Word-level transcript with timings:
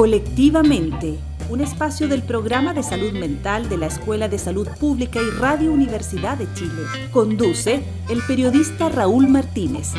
Colectivamente, 0.00 1.18
un 1.50 1.60
espacio 1.60 2.08
del 2.08 2.22
programa 2.22 2.72
de 2.72 2.82
salud 2.82 3.12
mental 3.12 3.68
de 3.68 3.76
la 3.76 3.84
Escuela 3.84 4.30
de 4.30 4.38
Salud 4.38 4.66
Pública 4.80 5.20
y 5.20 5.38
Radio 5.38 5.70
Universidad 5.70 6.38
de 6.38 6.50
Chile. 6.54 6.84
Conduce 7.12 7.82
el 8.08 8.22
periodista 8.26 8.88
Raúl 8.88 9.28
Martínez. 9.28 9.92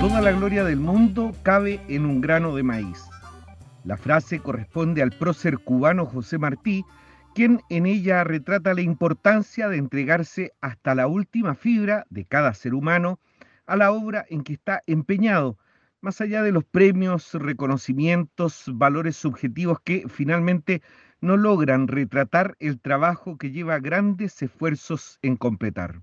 Toda 0.00 0.20
la 0.20 0.32
gloria 0.32 0.64
del 0.64 0.80
mundo 0.80 1.32
cabe 1.42 1.80
en 1.88 2.04
un 2.04 2.20
grano 2.20 2.54
de 2.54 2.62
maíz. 2.62 3.02
La 3.84 3.96
frase 3.96 4.40
corresponde 4.40 5.00
al 5.00 5.12
prócer 5.12 5.56
cubano 5.56 6.04
José 6.04 6.36
Martí, 6.36 6.84
quien 7.34 7.62
en 7.70 7.86
ella 7.86 8.22
retrata 8.22 8.74
la 8.74 8.82
importancia 8.82 9.70
de 9.70 9.78
entregarse 9.78 10.52
hasta 10.60 10.94
la 10.94 11.06
última 11.06 11.54
fibra 11.54 12.04
de 12.10 12.26
cada 12.26 12.52
ser 12.52 12.74
humano 12.74 13.18
a 13.64 13.76
la 13.76 13.92
obra 13.92 14.26
en 14.28 14.42
que 14.42 14.52
está 14.52 14.82
empeñado, 14.86 15.56
más 16.00 16.20
allá 16.20 16.42
de 16.42 16.52
los 16.52 16.64
premios, 16.64 17.34
reconocimientos, 17.34 18.64
valores 18.72 19.16
subjetivos 19.16 19.80
que 19.80 20.04
finalmente 20.08 20.82
no 21.20 21.36
logran 21.36 21.88
retratar 21.88 22.56
el 22.60 22.80
trabajo 22.80 23.36
que 23.36 23.50
lleva 23.50 23.78
grandes 23.80 24.40
esfuerzos 24.42 25.18
en 25.22 25.36
completar. 25.36 26.02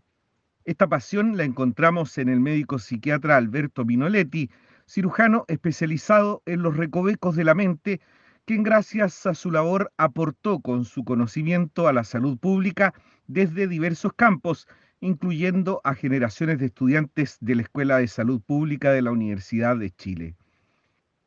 Esta 0.66 0.88
pasión 0.88 1.38
la 1.38 1.44
encontramos 1.44 2.18
en 2.18 2.30
el 2.30 2.40
médico 2.40 2.80
psiquiatra 2.80 3.38
Alberto 3.38 3.86
Minoletti, 3.86 4.50
cirujano 4.88 5.46
especializado 5.48 6.42
en 6.46 6.62
los 6.62 6.76
recovecos 6.76 7.36
de 7.36 7.44
la 7.44 7.56
mente 7.56 8.02
quien 8.46 8.62
gracias 8.62 9.26
a 9.26 9.34
su 9.34 9.50
labor 9.50 9.92
aportó 9.98 10.60
con 10.60 10.86
su 10.86 11.04
conocimiento 11.04 11.88
a 11.88 11.94
la 11.94 12.04
salud 12.04 12.38
pública 12.38 12.94
desde 13.28 13.68
diversos 13.68 14.14
campos, 14.14 14.68
incluyendo 15.00 15.82
a 15.84 15.94
generaciones 15.96 16.60
de 16.60 16.68
estudiantes 16.68 17.38
de 17.42 17.56
la 17.56 17.62
Escuela 17.64 17.98
de 17.98 18.08
Salud 18.08 18.42
Pública 18.42 18.92
de 18.92 19.02
la 19.02 19.12
Universidad 19.12 19.78
de 19.78 19.92
Chile. 19.92 20.36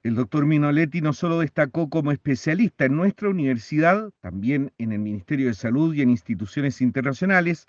El 0.03 0.15
doctor 0.15 0.47
Minoletti 0.47 1.01
no 1.01 1.13
solo 1.13 1.41
destacó 1.41 1.91
como 1.91 2.13
especialista 2.13 2.85
en 2.85 2.97
nuestra 2.97 3.29
universidad, 3.29 4.11
también 4.21 4.73
en 4.79 4.93
el 4.93 5.01
Ministerio 5.01 5.49
de 5.49 5.55
Salud 5.55 5.95
y 5.95 6.03
en 6.03 6.11
instituciones 6.11 6.81
internacionales, 6.81 7.67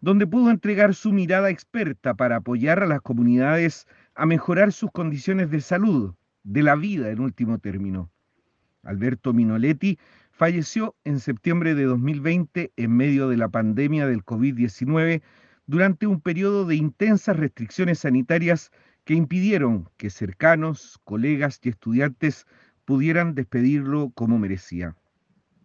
donde 0.00 0.26
pudo 0.26 0.50
entregar 0.50 0.94
su 0.94 1.12
mirada 1.12 1.50
experta 1.50 2.14
para 2.14 2.36
apoyar 2.36 2.82
a 2.82 2.86
las 2.86 3.00
comunidades 3.00 3.86
a 4.14 4.26
mejorar 4.26 4.72
sus 4.72 4.90
condiciones 4.90 5.50
de 5.50 5.60
salud, 5.60 6.14
de 6.42 6.62
la 6.62 6.76
vida 6.76 7.10
en 7.10 7.20
último 7.20 7.58
término. 7.58 8.10
Alberto 8.82 9.32
Minoletti, 9.32 9.98
falleció 10.38 10.94
en 11.02 11.18
septiembre 11.18 11.74
de 11.74 11.82
2020 11.82 12.72
en 12.76 12.96
medio 12.96 13.28
de 13.28 13.36
la 13.36 13.48
pandemia 13.48 14.06
del 14.06 14.24
COVID-19 14.24 15.20
durante 15.66 16.06
un 16.06 16.20
periodo 16.20 16.64
de 16.64 16.76
intensas 16.76 17.36
restricciones 17.36 17.98
sanitarias 17.98 18.70
que 19.04 19.14
impidieron 19.14 19.88
que 19.96 20.10
cercanos, 20.10 21.00
colegas 21.02 21.58
y 21.64 21.70
estudiantes 21.70 22.46
pudieran 22.84 23.34
despedirlo 23.34 24.10
como 24.14 24.38
merecía. 24.38 24.94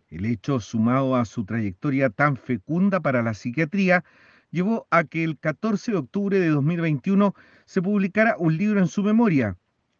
El 0.09 0.25
hecho, 0.25 0.59
sumado 0.59 1.15
a 1.17 1.25
su 1.25 1.45
trayectoria 1.45 2.09
tan 2.09 2.35
fecunda 2.35 2.99
para 2.99 3.21
la 3.21 3.35
psiquiatría, 3.35 4.03
llevó 4.49 4.87
a 4.89 5.03
que 5.03 5.23
el 5.23 5.37
14 5.37 5.91
de 5.91 5.97
octubre 5.99 6.39
de 6.39 6.49
2021 6.49 7.35
se 7.65 7.81
publicara 7.83 8.35
un 8.39 8.57
libro 8.57 8.79
en 8.79 8.87
su 8.87 9.03
memoria, 9.03 9.55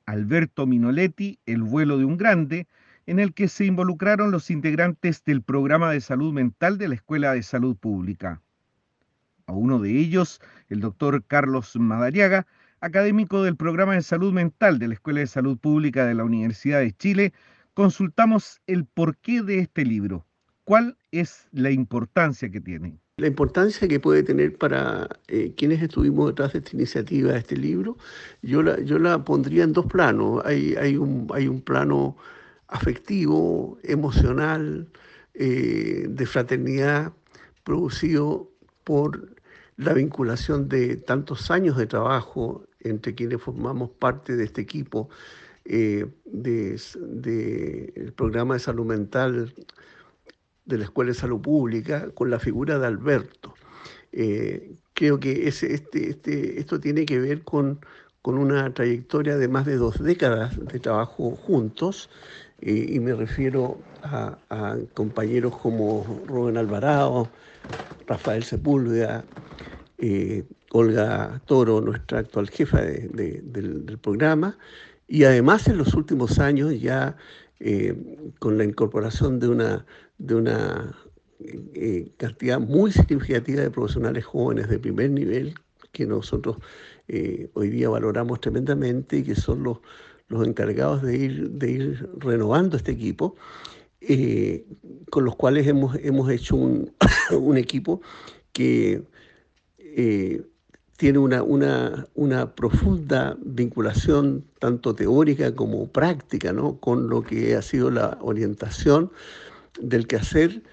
Alberto 0.07 0.65
Minoletti, 0.65 1.37
El 1.45 1.61
vuelo 1.61 1.99
de 1.99 2.05
un 2.05 2.17
grande, 2.17 2.67
en 3.05 3.19
el 3.19 3.33
que 3.33 3.47
se 3.47 3.65
involucraron 3.65 4.31
los 4.31 4.49
integrantes 4.49 5.23
del 5.23 5.41
programa 5.41 5.91
de 5.91 6.01
salud 6.01 6.33
mental 6.33 6.77
de 6.77 6.87
la 6.87 6.95
Escuela 6.95 7.33
de 7.33 7.43
Salud 7.43 7.75
Pública. 7.75 8.41
A 9.45 9.53
uno 9.53 9.79
de 9.79 9.91
ellos, 9.91 10.39
el 10.69 10.79
doctor 10.79 11.23
Carlos 11.25 11.75
Madariaga, 11.75 12.47
académico 12.79 13.43
del 13.43 13.55
programa 13.55 13.95
de 13.95 14.01
salud 14.01 14.33
mental 14.33 14.79
de 14.79 14.87
la 14.87 14.93
Escuela 14.93 15.19
de 15.19 15.27
Salud 15.27 15.57
Pública 15.57 16.05
de 16.05 16.13
la 16.13 16.23
Universidad 16.23 16.79
de 16.79 16.93
Chile, 16.93 17.33
consultamos 17.73 18.61
el 18.67 18.85
porqué 18.85 19.41
de 19.41 19.59
este 19.59 19.85
libro. 19.85 20.25
¿Cuál 20.63 20.97
es 21.11 21.47
la 21.51 21.71
importancia 21.71 22.49
que 22.49 22.61
tiene? 22.61 22.97
La 23.17 23.27
importancia 23.27 23.87
que 23.87 23.99
puede 23.99 24.23
tener 24.23 24.57
para 24.57 25.07
eh, 25.27 25.53
quienes 25.55 25.81
estuvimos 25.81 26.27
detrás 26.27 26.53
de 26.53 26.59
esta 26.59 26.75
iniciativa, 26.75 27.33
de 27.33 27.39
este 27.39 27.57
libro, 27.57 27.97
yo 28.41 28.63
la, 28.63 28.79
yo 28.79 28.97
la 28.97 29.23
pondría 29.23 29.63
en 29.65 29.73
dos 29.73 29.85
planos. 29.85 30.41
Hay, 30.45 30.75
hay, 30.75 30.97
un, 30.97 31.27
hay 31.33 31.47
un 31.47 31.61
plano 31.61 32.17
afectivo, 32.73 33.77
emocional, 33.83 34.87
eh, 35.35 36.05
de 36.09 36.25
fraternidad, 36.25 37.13
producido 37.63 38.51
por 38.83 39.35
la 39.77 39.93
vinculación 39.93 40.67
de 40.67 40.97
tantos 40.97 41.49
años 41.51 41.77
de 41.77 41.87
trabajo 41.87 42.65
entre 42.79 43.15
quienes 43.15 43.41
formamos 43.41 43.91
parte 43.91 44.35
de 44.35 44.43
este 44.43 44.61
equipo 44.61 45.09
eh, 45.65 46.05
del 46.25 46.79
programa 48.15 48.55
de 48.55 48.59
salud 48.59 48.85
mental 48.85 49.53
de 50.65 50.77
la 50.77 50.83
Escuela 50.83 51.11
de 51.11 51.15
Salud 51.15 51.41
Pública 51.41 52.09
con 52.11 52.29
la 52.29 52.39
figura 52.39 52.79
de 52.79 52.87
Alberto. 52.87 53.53
Eh, 54.11 54.75
creo 54.93 55.19
que 55.19 55.47
este, 55.47 55.73
este, 55.73 56.59
esto 56.59 56.79
tiene 56.79 57.05
que 57.05 57.19
ver 57.19 57.43
con, 57.43 57.79
con 58.21 58.37
una 58.37 58.73
trayectoria 58.73 59.37
de 59.37 59.47
más 59.47 59.65
de 59.65 59.77
dos 59.77 60.01
décadas 60.03 60.57
de 60.57 60.79
trabajo 60.79 61.31
juntos 61.31 62.09
y 62.65 62.99
me 62.99 63.13
refiero 63.13 63.77
a, 64.03 64.77
compañeros 64.93 65.57
como 65.57 66.05
Rubén 66.27 66.57
Alvarado, 66.57 67.29
Rafael 68.07 68.43
Sepúlveda, 68.43 69.23
eh, 69.97 70.43
Olga 70.71 71.41
Toro, 71.45 71.81
nuestra 71.81 72.19
actual 72.19 72.49
jefa 72.49 72.81
del, 72.81 73.99
programa, 74.01 74.57
y 75.07 75.23
además 75.25 75.67
en 75.67 75.77
los 75.77 75.93
últimos 75.93 76.39
años 76.39 76.79
ya 76.79 77.15
eh, 77.59 77.95
con 78.39 78.57
la 78.57 78.63
incorporación 78.63 79.39
de 79.39 79.47
una, 79.49 79.85
de 80.17 80.35
una 80.35 80.95
eh, 81.39 82.11
cantidad 82.17 82.59
muy 82.59 82.91
significativa 82.91 83.61
de 83.61 83.71
profesionales 83.71 84.25
jóvenes 84.25 84.69
de 84.69 84.79
primer 84.79 85.11
nivel 85.11 85.53
que 85.91 86.05
nosotros 86.05 86.57
hoy 87.53 87.69
día 87.69 87.89
valoramos 87.89 88.39
tremendamente 88.39 89.17
y 89.17 89.23
que 89.23 89.35
son 89.35 89.61
los, 89.61 89.77
los 90.33 90.47
encargados 90.47 91.01
de 91.01 91.17
ir, 91.17 91.49
de 91.51 91.71
ir 91.71 92.09
renovando 92.17 92.77
este 92.77 92.91
equipo, 92.91 93.35
eh, 94.01 94.65
con 95.09 95.25
los 95.25 95.35
cuales 95.35 95.67
hemos, 95.67 95.95
hemos 95.97 96.29
hecho 96.29 96.55
un, 97.31 97.57
equipo 97.57 98.01
que 98.51 99.03
eh, 99.79 100.43
tiene 100.97 101.19
una, 101.19 101.41
una, 101.43 102.07
una, 102.13 102.53
profunda 102.53 103.37
vinculación 103.41 104.45
tanto 104.59 104.93
teórica 104.93 105.55
como 105.55 105.87
práctica 105.87 106.51
¿no? 106.51 106.77
con 106.79 107.09
lo 107.09 107.23
que 107.23 107.55
ha 107.55 107.61
sido 107.61 107.89
la 107.89 108.17
orientación 108.21 109.11
del 109.79 110.07
quehacer 110.07 110.63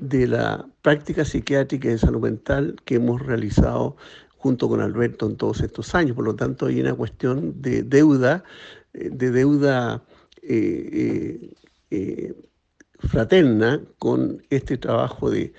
de 0.00 0.26
la 0.26 0.66
práctica 0.82 1.24
psiquiátrica 1.24 1.88
y 1.88 1.92
de 1.92 1.98
salud 1.98 2.20
mental 2.20 2.76
que 2.84 2.96
hemos 2.96 3.20
realizado 3.22 3.96
junto 4.36 4.68
con 4.68 4.80
Alberto 4.80 5.26
en 5.26 5.36
todos 5.36 5.60
estos 5.60 5.94
años. 5.94 6.16
Por 6.16 6.24
lo 6.24 6.34
tanto, 6.34 6.66
hay 6.66 6.80
una 6.80 6.94
cuestión 6.94 7.60
de 7.60 7.82
deuda 7.82 8.42
de 8.92 9.30
deuda 9.30 10.02
eh, 10.42 11.52
eh, 11.90 12.34
fraterna 12.98 13.80
con 13.98 14.42
este 14.50 14.76
trabajo 14.76 15.30
de, 15.30 15.52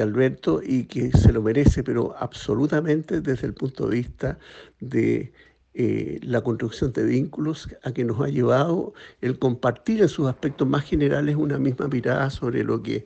Alberto 0.00 0.60
y 0.64 0.84
que 0.84 1.10
se 1.12 1.32
lo 1.32 1.42
merece, 1.42 1.82
pero 1.82 2.14
absolutamente 2.18 3.20
desde 3.20 3.46
el 3.48 3.54
punto 3.54 3.88
de 3.88 3.96
vista 3.96 4.38
de 4.80 5.32
la 5.74 6.42
construcción 6.42 6.92
de 6.92 7.04
vínculos 7.04 7.68
a 7.82 7.92
que 7.92 8.04
nos 8.04 8.20
ha 8.20 8.28
llevado 8.28 8.92
el 9.22 9.38
compartir 9.38 10.02
en 10.02 10.08
sus 10.08 10.28
aspectos 10.28 10.68
más 10.68 10.84
generales 10.84 11.34
una 11.36 11.58
misma 11.58 11.88
mirada 11.88 12.30
sobre 12.30 12.62
lo 12.62 12.82
que 12.82 13.04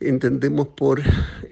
entendemos 0.00 0.68
por 0.68 1.02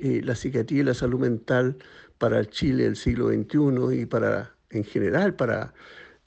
la 0.00 0.34
psiquiatría 0.34 0.80
y 0.80 0.84
la 0.84 0.94
salud 0.94 1.20
mental 1.20 1.76
para 2.16 2.44
Chile 2.44 2.84
del 2.84 2.96
siglo 2.96 3.28
XXI 3.28 4.00
y 4.00 4.06
para 4.06 4.54
en 4.70 4.84
general 4.84 5.34
para 5.34 5.72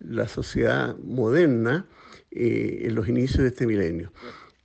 la 0.03 0.27
sociedad 0.27 0.97
moderna 0.97 1.85
eh, 2.31 2.83
en 2.83 2.95
los 2.95 3.07
inicios 3.07 3.39
de 3.39 3.49
este 3.49 3.67
milenio. 3.67 4.11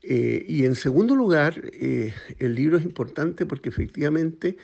Eh, 0.02 0.44
y 0.48 0.64
en 0.64 0.76
segundo 0.76 1.16
lugar, 1.16 1.60
eh, 1.72 2.14
el 2.38 2.54
libro 2.54 2.78
es 2.78 2.84
importante 2.84 3.44
porque 3.44 3.68
efectivamente 3.68 4.56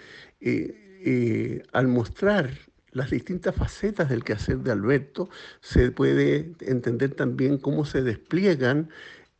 al 1.73 1.89
mostrar 1.89 2.51
las 2.93 3.11
distintas 3.11 3.55
facetas 3.55 4.09
del 4.09 4.23
quehacer 4.23 4.59
de 4.59 4.71
Alberto, 4.73 5.29
se 5.61 5.91
puede 5.91 6.53
entender 6.61 7.15
también 7.15 7.59
cómo 7.59 7.85
se 7.85 8.03
despliegan 8.03 8.89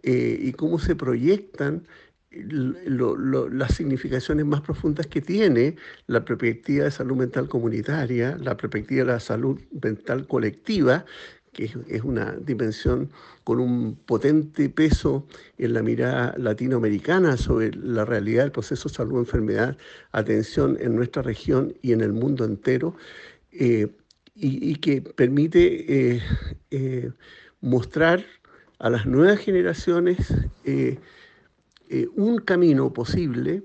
y 0.03 0.53
cómo 0.53 0.81
se 0.81 0.97
proyectan 0.97 1.87
las 2.35 3.75
significaciones 3.75 4.47
más 4.47 4.61
profundas 4.61 5.07
que 5.07 5.21
tiene 5.21 5.77
la 6.07 6.25
perspectiva 6.25 6.85
de 6.85 6.91
salud 6.91 7.17
mental 7.17 7.49
comunitaria, 7.49 8.37
la 8.41 8.57
perspectiva 8.57 9.05
de 9.05 9.13
la 9.13 9.21
salud 9.21 9.61
mental 9.83 10.27
colectiva, 10.27 11.05
que 11.53 11.71
es 11.89 12.03
una 12.03 12.33
dimensión 12.33 13.11
con 13.45 13.61
un 13.61 13.95
potente 13.95 14.69
peso 14.71 15.27
en 15.59 15.75
la 15.75 15.83
mirada 15.83 16.35
latinoamericana 16.39 17.37
sobre 17.37 17.73
la 17.75 18.05
realidad 18.05 18.45
del 18.45 18.53
proceso 18.53 18.89
de 18.89 18.95
salud-enfermedad, 18.95 19.77
atención 20.13 20.79
en 20.81 20.97
nuestra 20.97 21.23
región 21.23 21.75
y 21.83 21.93
en 21.93 22.01
el 22.01 22.13
mundo 22.13 22.45
entero, 22.45 22.97
eh, 23.53 23.89
y, 24.35 24.77
que 24.77 25.03
permite 25.03 26.15
eh, 26.15 26.23
eh, 26.71 27.11
mostrar 27.61 28.25
a 28.79 28.89
las 28.89 29.05
nuevas 29.05 29.39
generaciones 29.39 30.17
eh, 31.93 32.03
eh, 32.03 32.09
un 32.17 32.39
camino 32.39 32.93
posible, 32.93 33.63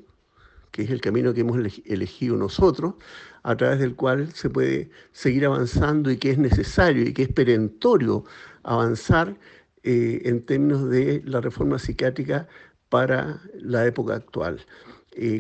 que 0.72 0.84
es 0.84 0.92
el 0.92 1.02
camino 1.02 1.34
que 1.34 1.42
hemos 1.42 1.58
elegido 1.86 2.38
nosotros, 2.38 2.96
a 3.44 3.56
través 3.56 3.80
del 3.80 3.96
cual 3.96 4.34
se 4.34 4.50
puede 4.50 4.90
seguir 5.14 5.46
avanzando 5.46 6.12
y 6.12 6.18
que 6.18 6.32
es 6.32 6.38
necesario 6.38 7.04
y 7.04 7.14
que 7.14 7.24
es 7.24 7.30
perentorio 7.30 8.26
avanzar 8.64 9.36
eh, 9.84 10.22
en 10.26 10.46
términos 10.46 10.90
de 10.90 11.22
la 11.26 11.42
reforma 11.42 11.80
psiquiátrica 11.80 12.48
para 12.90 13.42
la 13.60 13.86
época 13.86 14.16
actual. 14.16 14.66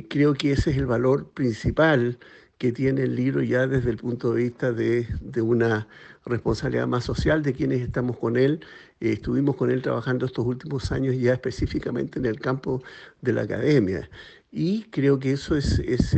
creo 0.09 0.33
que 0.33 0.53
ese 0.53 0.71
es 0.71 0.77
el 0.77 0.85
valor 0.87 1.29
principal 1.31 2.17
que 2.57 2.71
tiene 2.71 3.03
el 3.03 3.15
libro 3.15 3.43
ya 3.43 3.67
desde 3.67 3.89
el 3.91 3.97
punto 3.97 4.33
de 4.33 4.43
vista 4.43 4.71
de, 4.71 5.07
una 5.41 5.87
responsabilidad 6.25 6.87
más 6.87 7.03
social 7.03 7.43
de 7.43 7.53
quienes 7.53 7.81
estamos 7.81 8.17
con 8.17 8.37
él. 8.37 8.61
Eh, 8.99 9.13
estuvimos 9.13 9.55
con 9.55 9.71
él 9.71 9.81
trabajando 9.81 10.25
estos 10.25 10.45
últimos 10.45 10.91
años 10.91 11.15
ya 11.17 11.33
específicamente 11.33 12.19
en 12.19 12.25
el 12.25 12.39
campo 12.39 12.81
de 13.21 13.33
la 13.33 13.43
academia. 13.43 14.09
Y 14.51 14.83
creo 14.85 15.19
que 15.19 15.33
eso 15.33 15.55
es, 15.55 15.79
es, 15.79 16.15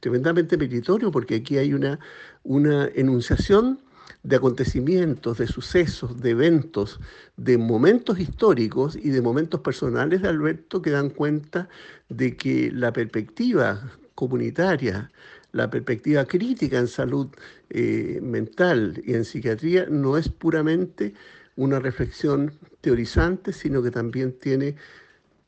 tremendamente 0.00 0.56
meritorio 0.56 1.10
porque 1.12 1.36
aquí 1.36 1.58
hay 1.58 1.72
una, 1.72 2.00
una 2.42 2.88
enunciación 2.94 3.80
de 4.22 4.36
acontecimientos, 4.36 5.38
de 5.38 5.46
sucesos, 5.46 6.20
de 6.20 6.30
eventos, 6.30 6.98
de 7.36 7.58
momentos 7.58 8.18
históricos 8.18 8.96
y 8.96 9.10
de 9.10 9.22
momentos 9.22 9.60
personales 9.60 10.22
de 10.22 10.28
Alberto 10.28 10.82
que 10.82 10.90
dan 10.90 11.10
cuenta 11.10 11.68
de 12.08 12.36
que 12.36 12.72
la 12.72 12.92
perspectiva 12.92 13.88
comunitaria, 14.16 15.12
la 15.56 15.70
perspectiva 15.70 16.26
crítica 16.26 16.78
en 16.78 16.86
salud 16.86 17.28
eh, 17.70 18.20
mental 18.22 19.02
y 19.04 19.14
en 19.14 19.24
psiquiatría 19.24 19.86
no 19.88 20.18
es 20.18 20.28
puramente 20.28 21.14
una 21.56 21.78
reflexión 21.78 22.52
teorizante, 22.82 23.52
sino 23.54 23.82
que 23.82 23.90
también 23.90 24.38
tiene 24.38 24.76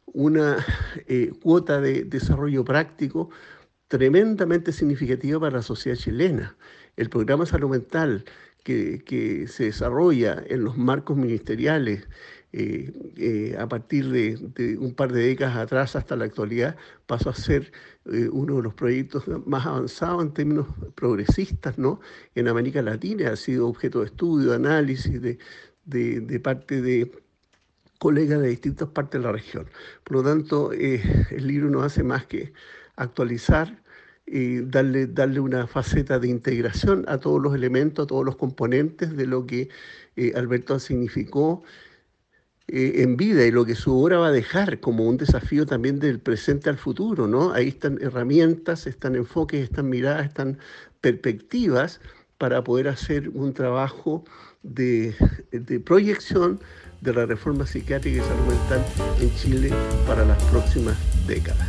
una 0.07 0.65
eh, 1.07 1.31
cuota 1.43 1.81
de 1.83 2.05
desarrollo 2.05 2.65
práctico 2.65 3.29
tremendamente 3.89 4.73
significativa 4.73 5.39
para 5.39 5.57
la 5.59 5.63
sociedad 5.63 5.99
chilena. 5.99 6.57
El 6.97 7.11
programa 7.11 7.45
salud 7.45 7.69
mental 7.69 8.25
que, 8.65 9.03
que 9.05 9.47
se 9.47 9.65
desarrolla 9.65 10.43
en 10.49 10.65
los 10.65 10.79
marcos 10.79 11.19
ministeriales 11.19 12.09
eh, 12.51 13.57
a 13.59 13.69
partir 13.69 14.09
de, 14.09 14.79
un 14.79 14.95
par 14.95 15.13
de 15.13 15.21
décadas 15.23 15.57
atrás 15.57 15.97
hasta 15.97 16.17
la 16.17 16.25
actualidad, 16.25 16.77
pasó 17.07 17.29
a 17.29 17.35
ser 17.35 17.73
eh, 18.13 18.29
uno 18.31 18.57
de 18.57 18.63
los 18.63 18.75
proyectos 18.75 19.25
más 19.47 19.67
avanzados 19.67 20.23
en 20.23 20.33
términos 20.33 20.67
progresistas 20.95 21.79
¿no? 21.79 22.01
en 22.35 22.49
América 22.49 22.83
Latina. 22.83 23.31
Ha 23.31 23.37
sido 23.37 23.69
objeto 23.69 24.01
de 24.01 24.07
estudio, 24.07 24.51
de 24.51 24.57
análisis 24.57 25.21
de, 25.21 25.39
de 25.85 26.41
parte 26.41 26.81
de 26.83 27.11
colegas 27.99 28.41
de 28.41 28.49
distintas 28.49 28.89
partes 28.89 29.21
de 29.21 29.27
la 29.27 29.33
región. 29.33 29.67
Por 30.05 30.19
lo 30.19 30.23
tanto, 30.23 30.73
el 30.73 31.47
libro 31.47 31.69
no 31.71 31.83
hace 31.83 32.03
más 32.03 32.27
que 32.27 32.53
actualizar 32.97 33.83
y 34.27 34.61
darle, 34.61 35.07
darle 35.07 35.41
una 35.41 35.67
faceta 35.67 36.19
de 36.19 36.29
integración 36.29 37.05
a 37.09 37.19
todos 37.19 37.41
los 37.41 37.55
elementos, 37.55 38.05
a 38.05 38.07
todos 38.07 38.25
los 38.25 38.37
componentes 38.37 39.17
de 39.17 39.27
lo 39.27 39.47
que 39.47 39.69
Alberto 40.35 40.79
significó 40.79 41.65
eh, 42.71 43.03
en 43.03 43.17
vida 43.17 43.47
y 43.47 43.51
lo 43.51 43.65
que 43.65 43.75
su 43.75 43.99
obra 43.99 44.19
va 44.19 44.27
a 44.29 44.33
dejar 44.33 44.79
como 44.81 45.05
un 45.05 45.17
desafío 45.17 45.65
también 45.65 45.99
del 45.99 46.21
presente 46.21 46.69
al 46.69 46.77
futuro, 46.77 47.27
¿no? 47.27 47.55
Ahí 47.55 47.69
están 47.69 47.99
herramientas, 48.03 48.87
están 48.87 49.17
enfoques, 49.17 49.63
están 49.63 49.89
miradas, 49.89 50.27
están 50.27 50.59
perspectivas 51.01 52.01
para 52.37 52.63
poder 52.63 52.89
hacer 52.89 53.31
un 53.31 53.55
trabajo 53.55 54.25
de, 54.63 55.15
proyección 55.85 56.61
de 57.01 57.15
la 57.15 57.25
reforma 57.25 57.67
psiquiátrica 57.67 58.19
y 58.19 58.21
salud 58.21 58.47
mental 58.47 58.85
en 59.21 59.35
Chile 59.37 59.71
para 60.07 60.27
las 60.27 60.43
próximas 60.45 60.97
décadas. 61.27 61.67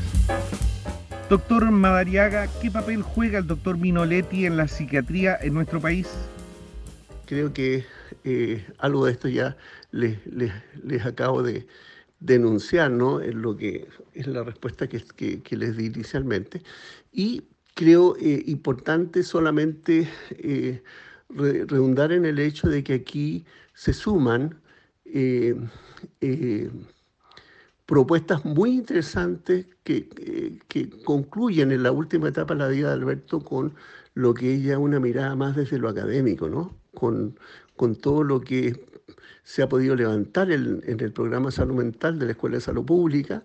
Doctor 1.29 1.71
Madariaga, 1.71 2.49
¿qué 2.61 2.71
papel 2.71 3.03
juega 3.03 3.39
el 3.39 3.47
doctor 3.47 3.77
Minoletti 3.77 4.45
en 4.45 4.57
la 4.57 4.67
psiquiatría 4.67 5.37
en 5.41 5.53
nuestro 5.53 5.79
país? 5.79 6.09
Creo 7.25 7.53
que 7.53 7.85
eh, 8.23 8.65
algo 8.77 9.05
de 9.05 9.11
esto 9.11 9.27
ya 9.27 9.57
les, 9.91 10.19
les, 10.27 11.05
acabo 11.05 11.43
de 11.43 11.67
denunciar, 12.19 12.91
¿no? 12.91 13.19
Es 13.21 13.33
lo 13.33 13.55
que 13.55 13.87
es 14.13 14.27
la 14.27 14.43
respuesta 14.43 14.87
que, 14.87 15.01
que, 15.41 15.57
les 15.57 15.77
di 15.77 15.85
inicialmente. 15.87 16.61
Y 17.11 17.43
creo 17.75 18.15
eh, 18.17 18.43
importante 18.47 19.23
solamente 19.23 20.09
eh, 20.31 20.83
redundar 21.29 22.11
en 22.11 22.25
el 22.25 22.39
hecho 22.39 22.67
de 22.67 22.83
que 22.83 22.95
aquí 22.95 23.45
se 23.73 23.93
suman 23.93 24.59
propuestas 27.85 28.45
muy 28.45 28.71
interesantes 28.71 29.65
que, 29.83 30.07
que, 30.67 30.89
concluyen 31.03 31.71
en 31.71 31.83
la 31.83 31.91
última 31.91 32.29
etapa 32.29 32.53
de 32.53 32.59
la 32.59 32.67
vida 32.67 32.87
de 32.89 32.93
Alberto 32.93 33.39
con 33.39 33.73
lo 34.13 34.33
que 34.33 34.53
ella 34.53 34.77
una 34.77 34.99
mirada 34.99 35.35
más 35.35 35.55
desde 35.55 35.79
lo 35.79 35.89
académico, 35.89 36.49
¿no? 36.49 36.75
Con, 36.93 37.39
con 37.79 37.95
todo 37.95 38.25
lo 38.25 38.41
que 38.41 38.77
se 39.45 39.63
ha 39.63 39.69
podido 39.69 39.95
levantar 39.95 40.51
en, 40.51 40.83
el 40.85 41.13
programa 41.13 41.49
Salud 41.49 41.75
Mental 41.75 42.19
de 42.19 42.25
la 42.25 42.31
Escuela 42.33 42.57
de 42.57 42.61
Salud 42.61 42.83
Pública 42.83 43.41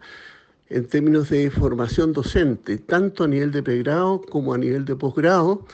en 0.69 0.89
términos 0.89 1.31
de 1.31 1.53
formación 1.53 2.13
docente, 2.13 2.79
tanto 2.79 3.23
a 3.23 3.29
nivel 3.29 3.53
de 3.53 3.63
pregrado 3.63 4.21
como 4.23 4.53
a 4.53 4.59
nivel 4.59 4.85
de 4.87 4.97
posgrado, 4.97 5.65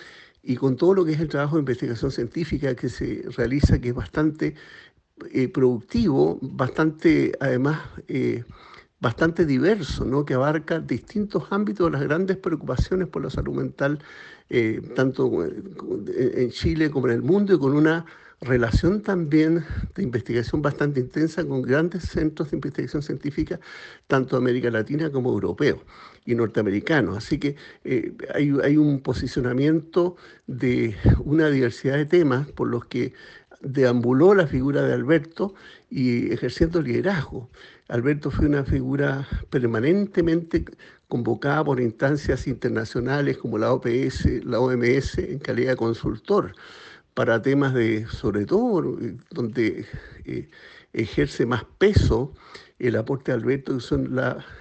y 0.42 0.56
con 0.56 0.76
todo 0.76 0.92
lo 0.92 1.06
que 1.06 1.12
es 1.12 1.20
el 1.20 1.28
trabajo 1.28 1.56
de 1.56 1.60
investigación 1.60 2.10
científica 2.10 2.74
que 2.74 2.90
se 2.90 3.24
realiza, 3.34 3.80
que 3.80 3.88
es 3.88 3.94
bastante 3.94 4.54
eh, 5.32 5.48
productivo, 5.48 6.38
bastante, 6.42 7.32
además, 7.40 7.80
eh, 8.08 8.44
bastante 9.00 9.46
diverso, 9.46 10.04
¿no? 10.04 10.26
que 10.26 10.34
abarca 10.34 10.80
distintos 10.80 11.44
ámbitos 11.48 11.86
de 11.86 11.92
las 11.92 12.02
grandes 12.02 12.36
preocupaciones 12.36 13.08
por 13.08 13.22
la 13.22 13.30
salud 13.30 13.54
mental, 13.54 14.00
eh, 14.50 14.82
tanto 14.94 15.46
en 15.46 16.50
Chile 16.50 16.90
como 16.90 17.06
en 17.06 17.14
el 17.14 17.22
mundo, 17.22 17.54
y 17.54 17.58
con 17.58 17.74
una 17.74 18.04
relación 18.40 19.02
también 19.02 19.64
de 19.94 20.02
investigación 20.02 20.62
bastante 20.62 21.00
intensa 21.00 21.44
con 21.44 21.62
grandes 21.62 22.04
centros 22.04 22.50
de 22.50 22.56
investigación 22.56 23.02
científica, 23.02 23.60
tanto 24.06 24.36
de 24.36 24.42
América 24.42 24.70
Latina 24.70 25.10
como 25.10 25.30
europeos 25.30 25.80
y 26.24 26.34
norteamericanos. 26.34 27.18
Así 27.18 27.38
que 27.38 27.56
eh, 27.84 28.12
hay, 28.34 28.52
hay 28.62 28.76
un 28.76 29.00
posicionamiento 29.00 30.16
de 30.46 30.96
una 31.24 31.50
diversidad 31.50 31.96
de 31.96 32.06
temas 32.06 32.50
por 32.52 32.68
los 32.68 32.86
que 32.86 33.12
deambuló 33.60 34.34
la 34.34 34.46
figura 34.46 34.82
de 34.82 34.94
Alberto 34.94 35.54
y 35.90 36.32
ejerciendo 36.32 36.80
liderazgo. 36.80 37.50
Alberto 37.88 38.30
fue 38.30 38.46
una 38.46 38.64
figura 38.64 39.28
permanentemente 39.50 40.64
convocada 41.08 41.64
por 41.64 41.80
instancias 41.80 42.46
internacionales 42.46 43.36
como 43.36 43.58
la 43.58 43.72
OPS, 43.72 44.44
la 44.44 44.60
OMS, 44.60 45.18
en 45.18 45.40
calidad 45.40 45.72
de 45.72 45.76
consultor 45.76 46.54
para 47.14 47.42
temas 47.42 47.74
de, 47.74 48.06
sobre 48.06 48.46
todo, 48.46 48.96
donde 49.30 49.86
eh, 50.24 50.48
ejerce 50.92 51.46
más 51.46 51.64
peso 51.78 52.32
el 52.78 52.96
aporte 52.96 53.32
de 53.32 53.38
Alberto, 53.38 53.74
que 53.74 53.80
son 53.80 54.18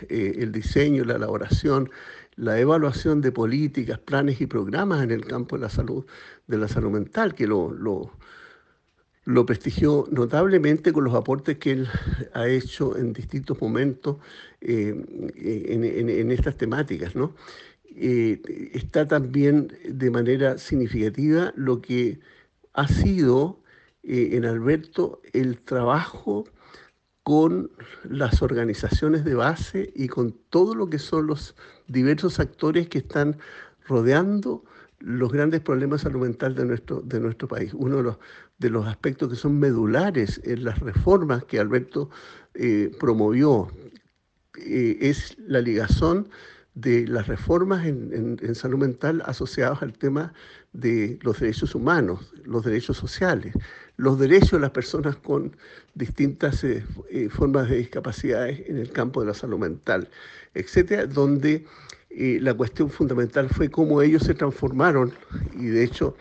eh, 0.10 0.34
el 0.38 0.52
diseño, 0.52 1.06
la 1.06 1.16
elaboración, 1.16 1.90
la 2.36 2.60
evaluación 2.60 3.22
de 3.22 3.32
políticas, 3.32 4.00
planes 4.00 4.42
y 4.42 4.46
programas 4.46 5.04
en 5.04 5.12
el 5.12 5.26
campo 5.26 5.56
de 5.56 5.64
la 5.64 5.70
salud, 5.70 6.06
de 6.48 6.58
la 6.58 6.68
salud 6.68 6.92
mental, 6.92 7.34
que 7.36 7.48
lo, 7.48 7.72
lo, 7.74 8.12
prestigió 9.46 10.08
notablemente 10.12 10.92
con 10.92 11.04
los 11.04 11.14
aportes 11.14 11.58
que 11.60 11.72
él 11.72 11.88
ha 12.34 12.48
hecho 12.48 12.98
en 12.98 13.14
distintos 13.14 13.62
momentos 13.62 14.18
eh, 14.60 14.90
en, 15.38 15.84
en, 16.10 16.32
estas 16.32 16.58
temáticas. 16.58 17.16
¿no? 17.16 17.36
está 17.96 19.08
también 19.08 19.74
de 19.84 20.10
manera 20.10 20.58
significativa 20.58 21.52
lo 21.56 21.82
que 21.82 22.20
ha 22.74 22.88
sido 22.88 23.60
eh, 24.04 24.30
en 24.34 24.46
Alberto 24.46 25.22
el 25.34 25.60
trabajo 25.62 26.46
con 27.24 27.72
las 28.04 28.42
organizaciones 28.42 29.24
de 29.24 29.36
base 29.36 29.92
y 29.96 30.08
con 30.08 30.36
todo 30.50 30.74
lo 30.74 30.90
que 30.90 31.00
son 31.00 31.28
los 31.28 31.56
diversos 31.88 32.40
actores 32.40 32.88
que 32.88 33.00
están 33.00 33.38
rodeando 33.86 34.64
los 35.00 35.32
grandes 35.32 35.62
problemas 35.62 36.02
salud 36.02 36.22
mental 36.22 36.56
de 36.56 36.66
nuestro, 36.66 37.02
de 37.02 37.20
nuestro 37.20 37.48
país. 37.48 37.74
Uno 37.74 37.98
de 37.98 38.04
los, 38.04 38.18
de 38.58 38.70
los 38.70 38.88
aspectos 38.88 39.30
que 39.30 39.36
son 39.36 39.60
medulares 39.60 40.42
en 40.44 40.64
las 40.64 40.80
reformas 40.80 41.44
que 41.46 41.60
Alberto 41.60 42.10
eh, 42.54 42.92
promovió 43.00 43.70
eh, 44.58 44.98
es 45.02 45.38
la 45.40 45.62
ligación 45.62 46.30
de 46.76 47.08
las 47.08 47.28
reformas 47.28 47.86
en, 47.86 48.56
salud 48.56 48.80
mental 48.80 49.22
asociadas 49.26 49.82
al 49.82 49.94
tema 49.94 50.34
de 50.72 51.20
los 51.22 51.40
derechos 51.40 51.76
humanos, 51.76 52.34
los 52.46 52.64
derechos 52.64 52.98
sociales, 52.98 53.54
los 53.98 54.20
derechos 54.20 54.52
de 54.52 54.60
las 54.60 54.72
personas 54.72 55.16
con 55.18 55.56
distintas 55.96 56.64
eh, 56.64 56.86
eh, 57.10 57.30
formas 57.30 57.70
de 57.70 57.78
discapacidades 57.78 58.62
en 58.68 58.78
el 58.78 58.92
campo 58.92 59.22
de 59.22 59.28
la 59.28 59.34
salud 59.34 59.58
mental, 59.58 60.10
etcétera, 60.54 61.06
donde 61.06 61.66
eh, 62.12 62.40
la 62.42 62.54
cuestión 62.54 62.90
fundamental 62.90 63.50
fue 63.50 63.70
cómo 63.70 64.02
ellos 64.02 64.24
se 64.24 64.34
transformaron 64.34 65.14
y 65.54 65.68
de 65.68 65.84
hecho 65.84 66.16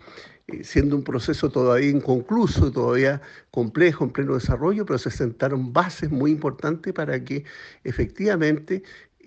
siendo 0.63 0.97
un 0.97 1.05
proceso 1.05 1.51
todavía 1.51 1.91
inconcluso, 1.91 2.73
todavía 2.73 3.21
complejo, 3.51 4.05
en 4.05 4.11
pleno 4.11 4.35
desarrollo, 4.35 4.87
pero 4.87 4.99
se 4.99 5.11
sentaron 5.11 5.73
bases 5.75 6.11
muy 6.11 6.31
importantes 6.31 6.93
para 6.95 7.23
que 7.23 7.45
efectivamente 7.85 8.83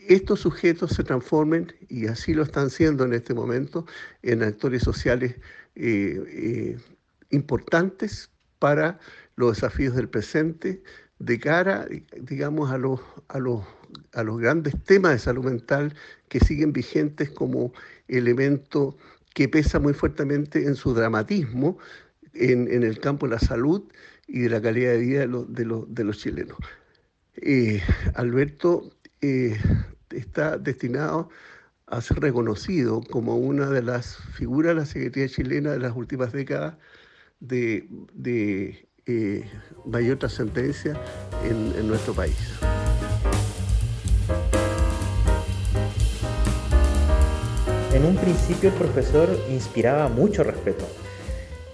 estos 0.07 0.41
sujetos 0.41 0.91
se 0.91 1.03
transformen, 1.03 1.73
y 1.89 2.07
así 2.07 2.33
lo 2.33 2.43
están 2.43 2.69
siendo 2.69 3.05
en 3.05 3.13
este 3.13 3.33
momento, 3.33 3.85
en 4.23 4.43
actores 4.43 4.83
sociales 4.83 5.35
eh, 5.75 6.23
eh, 6.27 6.77
importantes 7.29 8.29
para 8.59 8.99
los 9.35 9.55
desafíos 9.55 9.95
del 9.95 10.09
presente 10.09 10.83
de 11.19 11.39
cara, 11.39 11.87
digamos, 12.19 12.71
a 12.71 12.77
los, 12.77 12.99
a, 13.27 13.39
los, 13.39 13.61
a 14.13 14.23
los 14.23 14.39
grandes 14.39 14.73
temas 14.83 15.13
de 15.13 15.19
salud 15.19 15.45
mental 15.45 15.93
que 16.29 16.39
siguen 16.39 16.73
vigentes 16.73 17.29
como 17.29 17.73
elemento 18.07 18.97
que 19.33 19.47
pesa 19.47 19.79
muy 19.79 19.93
fuertemente 19.93 20.65
en 20.65 20.75
su 20.75 20.93
dramatismo 20.93 21.77
en, 22.33 22.83
el 22.83 22.99
campo 22.99 23.27
de 23.27 23.33
la 23.33 23.39
salud 23.39 23.83
y 24.27 24.41
de 24.41 24.49
la 24.49 24.61
calidad 24.61 24.91
de 24.91 24.97
vida 24.97 25.27
de, 25.27 25.83
de, 25.87 26.03
los 26.03 26.17
chilenos. 26.17 26.57
Eh, 27.35 27.81
Alberto 28.15 28.91
está 30.13 30.57
destinado 30.57 31.29
a 31.87 32.01
ser 32.01 32.19
reconocido 32.19 33.01
como 33.01 33.37
una 33.37 33.69
de 33.69 33.81
las 33.81 34.17
figuras 34.33 34.75
de 34.75 34.81
la 34.81 34.85
Secretaría 34.85 35.29
chilena 35.29 35.71
de 35.71 35.79
las 35.79 35.95
últimas 35.95 36.31
décadas 36.31 36.75
de, 37.39 37.87
eh, 39.05 39.43
mayor 39.85 40.17
trascendencia 40.17 40.99
en, 41.43 41.73
en 41.77 41.87
nuestro 41.87 42.13
país. 42.13 42.37
En 47.93 48.05
un 48.05 48.15
principio 48.15 48.69
el 48.69 48.75
profesor 48.75 49.29
inspiraba 49.51 50.07
mucho 50.07 50.43
respeto, 50.43 50.87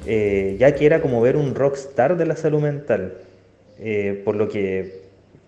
eh, 0.08 0.58
ya 0.60 0.74
que 0.74 0.88
era 0.88 1.00
como 1.00 1.22
ver 1.22 1.38
un 1.38 1.54
rockstar 1.54 2.18
de 2.18 2.26
la 2.26 2.36
salud 2.36 2.60
mental, 2.60 3.20
eh, 3.78 4.24
por 4.26 4.36
lo 4.36 4.50
que 4.50 5.07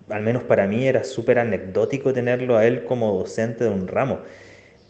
al 0.09 0.23
menos 0.23 0.43
para 0.43 0.67
mí 0.67 0.87
era 0.87 1.03
súper 1.03 1.39
anecdótico 1.39 2.13
tenerlo 2.13 2.57
a 2.57 2.65
él 2.65 2.85
como 2.85 3.17
docente 3.17 3.63
de 3.63 3.69
un 3.69 3.87
ramo, 3.87 4.19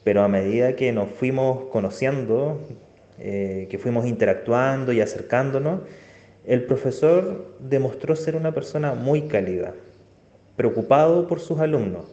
pero 0.03 0.23
a 0.23 0.27
medida 0.27 0.75
que 0.75 0.91
nos 0.91 1.09
fuimos 1.09 1.65
conociendo, 1.71 2.61
que 3.17 3.79
fuimos 3.81 4.05
interactuando 4.05 4.93
y 4.93 5.01
acercándonos, 5.01 5.81
el 6.45 6.63
profesor 6.63 7.45
demostró 7.59 8.15
ser 8.15 8.35
una 8.35 8.53
persona 8.53 8.95
muy 8.95 9.27
cálida, 9.27 9.75
preocupado 10.55 11.27
por 11.27 11.39
sus 11.39 11.59
alumnos. 11.59 12.05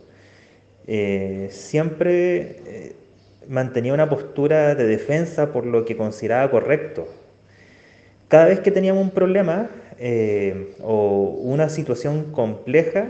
Eh, 0.87 1.49
siempre 1.51 2.61
eh, 2.67 2.97
mantenía 3.49 3.95
una 3.95 4.09
postura 4.09 4.75
de 4.75 4.87
defensa 4.87 5.53
por 5.53 5.65
lo 5.67 5.85
que 5.85 5.97
consideraba 5.97 6.51
correcto. 6.51 7.09
Cada 8.29 8.47
vez 8.47 8.61
que 8.61 8.73
teníamos 8.73 9.05
un 9.05 9.11
problema 9.11 9.71
eh, 9.99 10.75
o 10.83 11.39
una 11.43 11.69
situación 11.69 12.33
compleja, 12.33 13.09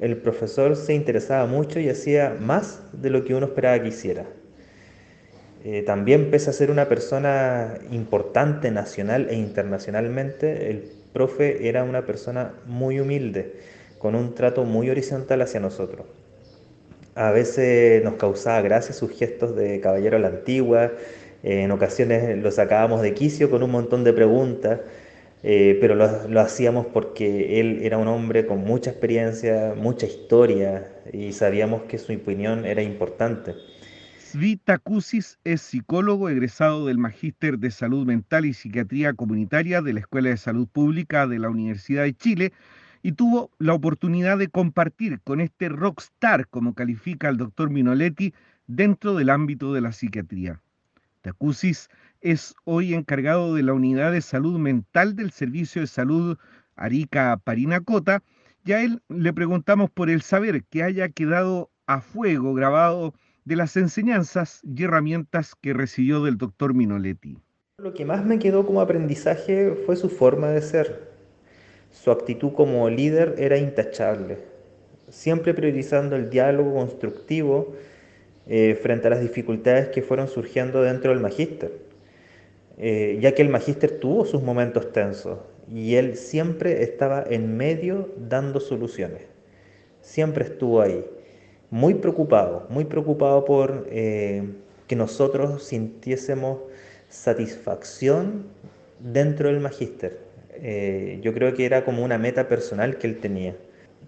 el 0.00 0.16
profesor 0.16 0.74
se 0.76 0.92
interesaba 0.92 1.46
mucho 1.46 1.78
y 1.78 1.88
hacía 1.88 2.36
más 2.40 2.80
de 2.92 3.10
lo 3.10 3.24
que 3.24 3.34
uno 3.34 3.46
esperaba 3.46 3.80
que 3.80 3.88
hiciera. 3.88 4.24
Eh, 5.64 5.82
también 5.82 6.30
pese 6.30 6.50
a 6.50 6.52
ser 6.52 6.70
una 6.70 6.88
persona 6.88 7.74
importante 7.90 8.70
nacional 8.70 9.28
e 9.30 9.36
internacionalmente, 9.36 10.70
el 10.70 10.90
profe 11.12 11.68
era 11.68 11.84
una 11.84 12.04
persona 12.04 12.52
muy 12.66 13.00
humilde, 13.00 13.54
con 13.98 14.14
un 14.14 14.34
trato 14.34 14.64
muy 14.64 14.90
horizontal 14.90 15.42
hacia 15.42 15.60
nosotros. 15.60 16.06
A 17.14 17.30
veces 17.30 18.04
nos 18.04 18.14
causaba 18.14 18.60
gracia 18.60 18.94
sus 18.94 19.10
gestos 19.10 19.56
de 19.56 19.80
caballero 19.80 20.18
a 20.18 20.20
la 20.20 20.28
antigua, 20.28 20.92
eh, 21.46 21.62
en 21.62 21.70
ocasiones 21.70 22.36
lo 22.42 22.50
sacábamos 22.50 23.02
de 23.02 23.14
quicio 23.14 23.48
con 23.48 23.62
un 23.62 23.70
montón 23.70 24.02
de 24.02 24.12
preguntas, 24.12 24.80
eh, 25.44 25.78
pero 25.80 25.94
lo, 25.94 26.40
hacíamos 26.40 26.86
porque 26.86 27.60
él 27.60 27.78
era 27.82 27.98
un 27.98 28.08
hombre 28.08 28.46
con 28.46 28.64
mucha 28.64 28.90
experiencia, 28.90 29.72
mucha 29.76 30.06
historia 30.06 30.90
y 31.12 31.32
sabíamos 31.32 31.82
que 31.82 31.98
su 31.98 32.12
opinión 32.12 32.66
era 32.66 32.82
importante. 32.82 33.54
Svita 34.18 34.78
Cusis 34.78 35.38
es 35.44 35.62
psicólogo 35.62 36.28
egresado 36.28 36.86
del 36.86 36.98
Magíster 36.98 37.60
de 37.60 37.70
Salud 37.70 38.04
Mental 38.04 38.44
y 38.44 38.52
Psiquiatría 38.52 39.12
Comunitaria 39.12 39.82
de 39.82 39.92
la 39.92 40.00
Escuela 40.00 40.30
de 40.30 40.38
Salud 40.38 40.66
Pública 40.66 41.28
de 41.28 41.38
la 41.38 41.48
Universidad 41.48 42.02
de 42.02 42.14
Chile 42.14 42.52
y 43.04 43.12
tuvo 43.12 43.52
la 43.60 43.72
oportunidad 43.72 44.36
de 44.36 44.48
compartir 44.48 45.20
con 45.20 45.40
este 45.40 45.68
rockstar, 45.68 46.48
como 46.48 46.74
califica 46.74 47.28
el 47.28 47.36
doctor 47.36 47.70
Minoletti, 47.70 48.34
dentro 48.66 49.14
del 49.14 49.30
ámbito 49.30 49.72
de 49.72 49.80
la 49.80 49.92
psiquiatría. 49.92 50.60
Tacusis 51.26 51.88
es 52.20 52.54
hoy 52.62 52.94
encargado 52.94 53.52
de 53.56 53.64
la 53.64 53.72
Unidad 53.72 54.12
de 54.12 54.20
Salud 54.20 54.60
Mental 54.60 55.16
del 55.16 55.32
Servicio 55.32 55.80
de 55.80 55.88
Salud 55.88 56.38
Arica 56.76 57.40
Parinacota 57.42 58.22
y 58.64 58.72
a 58.72 58.82
él 58.84 59.02
le 59.08 59.32
preguntamos 59.32 59.90
por 59.90 60.08
el 60.08 60.22
saber 60.22 60.62
que 60.70 60.84
haya 60.84 61.08
quedado 61.08 61.68
a 61.88 62.00
fuego 62.00 62.54
grabado 62.54 63.12
de 63.44 63.56
las 63.56 63.76
enseñanzas 63.76 64.60
y 64.62 64.84
herramientas 64.84 65.56
que 65.60 65.72
recibió 65.72 66.22
del 66.22 66.38
doctor 66.38 66.74
Minoletti. 66.74 67.40
Lo 67.78 67.92
que 67.92 68.04
más 68.04 68.24
me 68.24 68.38
quedó 68.38 68.64
como 68.64 68.80
aprendizaje 68.80 69.74
fue 69.84 69.96
su 69.96 70.08
forma 70.08 70.50
de 70.50 70.62
ser. 70.62 71.10
Su 71.90 72.12
actitud 72.12 72.52
como 72.52 72.88
líder 72.88 73.34
era 73.38 73.58
intachable, 73.58 74.38
siempre 75.08 75.54
priorizando 75.54 76.14
el 76.14 76.30
diálogo 76.30 76.74
constructivo 76.74 77.74
eh, 78.48 78.78
frente 78.80 79.08
a 79.08 79.10
las 79.10 79.20
dificultades 79.20 79.88
que 79.88 80.02
fueron 80.02 80.28
surgiendo 80.28 80.80
dentro 80.82 81.10
del 81.10 81.18
magíster, 81.18 81.72
eh, 82.78 83.18
ya 83.20 83.34
que 83.34 83.42
el 83.42 83.48
magíster 83.48 83.98
tuvo 83.98 84.24
sus 84.24 84.40
momentos 84.40 84.92
tensos 84.92 85.40
y 85.68 85.96
él 85.96 86.16
siempre 86.16 86.84
estaba 86.84 87.24
en 87.28 87.56
medio 87.56 88.08
dando 88.16 88.60
soluciones, 88.60 89.22
siempre 90.00 90.44
estuvo 90.44 90.80
ahí 90.80 91.04
muy 91.70 91.94
preocupado, 91.94 92.68
muy 92.68 92.84
preocupado 92.84 93.44
por 93.44 93.88
eh, 93.90 94.44
que 94.86 94.94
nosotros 94.94 95.64
sintiésemos 95.64 96.60
satisfacción 97.08 98.44
dentro 99.00 99.48
del 99.48 99.58
magíster. 99.58 100.24
Yo 101.20 101.34
creo 101.34 101.52
que 101.52 101.66
era 101.66 101.84
como 101.84 102.02
una 102.02 102.16
meta 102.16 102.48
personal 102.48 102.96
que 102.96 103.06
él 103.06 103.18
tenía. 103.18 103.54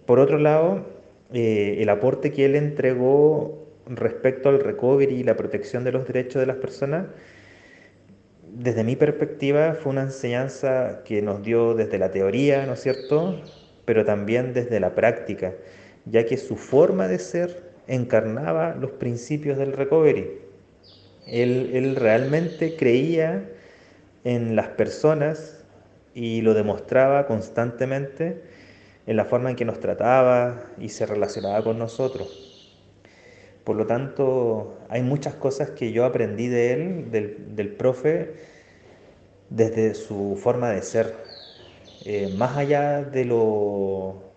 Por 0.07 0.19
otro 0.19 0.39
lado, 0.39 0.83
el 1.31 1.87
aporte 1.89 2.31
que 2.31 2.45
él 2.45 2.55
entregó 2.55 3.68
respecto 3.89 4.49
al 4.49 4.59
recovery 4.59 5.15
y 5.15 5.23
la 5.23 5.35
protección 5.35 5.83
de 5.83 5.91
los 5.91 6.07
derechos 6.07 6.39
de 6.39 6.45
las 6.45 6.57
personas, 6.57 7.07
desde 8.51 8.83
mi 8.83 8.95
perspectiva, 8.95 9.73
fue 9.73 9.91
una 9.91 10.03
enseñanza 10.03 11.01
que 11.05 11.21
nos 11.21 11.43
dio 11.43 11.75
desde 11.75 11.97
la 11.99 12.11
teoría, 12.11 12.65
¿no 12.65 12.73
es 12.73 12.81
cierto?, 12.81 13.41
pero 13.85 14.05
también 14.05 14.53
desde 14.53 14.79
la 14.79 14.93
práctica 14.93 15.53
ya 16.05 16.25
que 16.25 16.37
su 16.37 16.55
forma 16.55 17.07
de 17.07 17.19
ser 17.19 17.69
encarnaba 17.87 18.75
los 18.75 18.91
principios 18.91 19.57
del 19.57 19.73
recovery. 19.73 20.39
Él, 21.27 21.95
realmente 21.95 22.75
creía 22.75 23.49
en 24.23 24.55
las 24.55 24.69
personas 24.69 25.63
y 26.15 26.41
lo 26.41 26.53
demostraba 26.53 27.27
constantemente 27.27 28.41
en 29.05 29.15
la 29.15 29.25
forma 29.25 29.51
en 29.51 29.55
que 29.55 29.65
nos 29.65 29.79
trataba 29.79 30.63
y 30.79 30.89
se 30.89 31.05
relacionaba 31.05 31.63
con 31.63 31.77
nosotros. 31.77 32.48
Por 33.63 33.75
lo 33.75 33.85
tanto, 33.85 34.77
hay 34.89 35.03
muchas 35.03 35.35
cosas 35.35 35.71
que 35.71 35.91
yo 35.91 36.05
aprendí 36.05 36.47
de 36.47 36.73
él, 36.73 37.11
del, 37.11 37.75
profe, 37.75 38.33
desde 39.49 39.93
su 39.93 40.39
forma 40.41 40.71
de 40.71 40.81
ser. 40.81 41.15
Eh, 42.05 42.33
más 42.37 42.57
allá 42.57 43.03
de 43.03 43.25
lo 43.25 44.29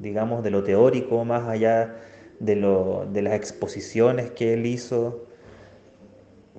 digamos, 0.00 0.42
de 0.42 0.50
lo 0.50 0.62
teórico, 0.62 1.24
más 1.24 1.48
allá 1.48 1.96
de, 2.38 2.56
lo, 2.56 3.06
de 3.12 3.22
las 3.22 3.34
exposiciones 3.34 4.30
que 4.30 4.54
él 4.54 4.66
hizo, 4.66 5.26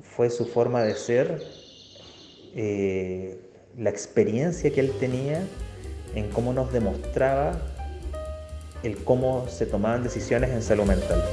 fue 0.02 0.30
su 0.30 0.46
forma 0.46 0.84
de 0.84 0.96
ser, 0.96 1.42
eh, 2.56 3.40
la 3.78 3.90
experiencia 3.90 4.72
que 4.72 4.80
él 4.80 4.92
tenía 5.00 5.42
en 6.16 6.30
cómo 6.30 6.54
nos 6.54 6.72
demostraba 6.72 7.60
el 8.84 9.04
cómo 9.04 9.48
se 9.48 9.66
tomaban 9.66 10.04
decisiones 10.04 10.52
en 10.52 10.62
salud 10.62 10.84
mental. 10.84 11.24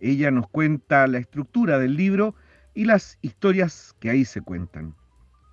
Ella 0.00 0.32
nos 0.32 0.48
cuenta 0.48 1.06
la 1.06 1.18
estructura 1.18 1.78
del 1.78 1.96
libro 1.96 2.34
y 2.74 2.84
las 2.84 3.20
historias 3.22 3.94
que 4.00 4.10
ahí 4.10 4.24
se 4.24 4.40
cuentan. 4.40 4.96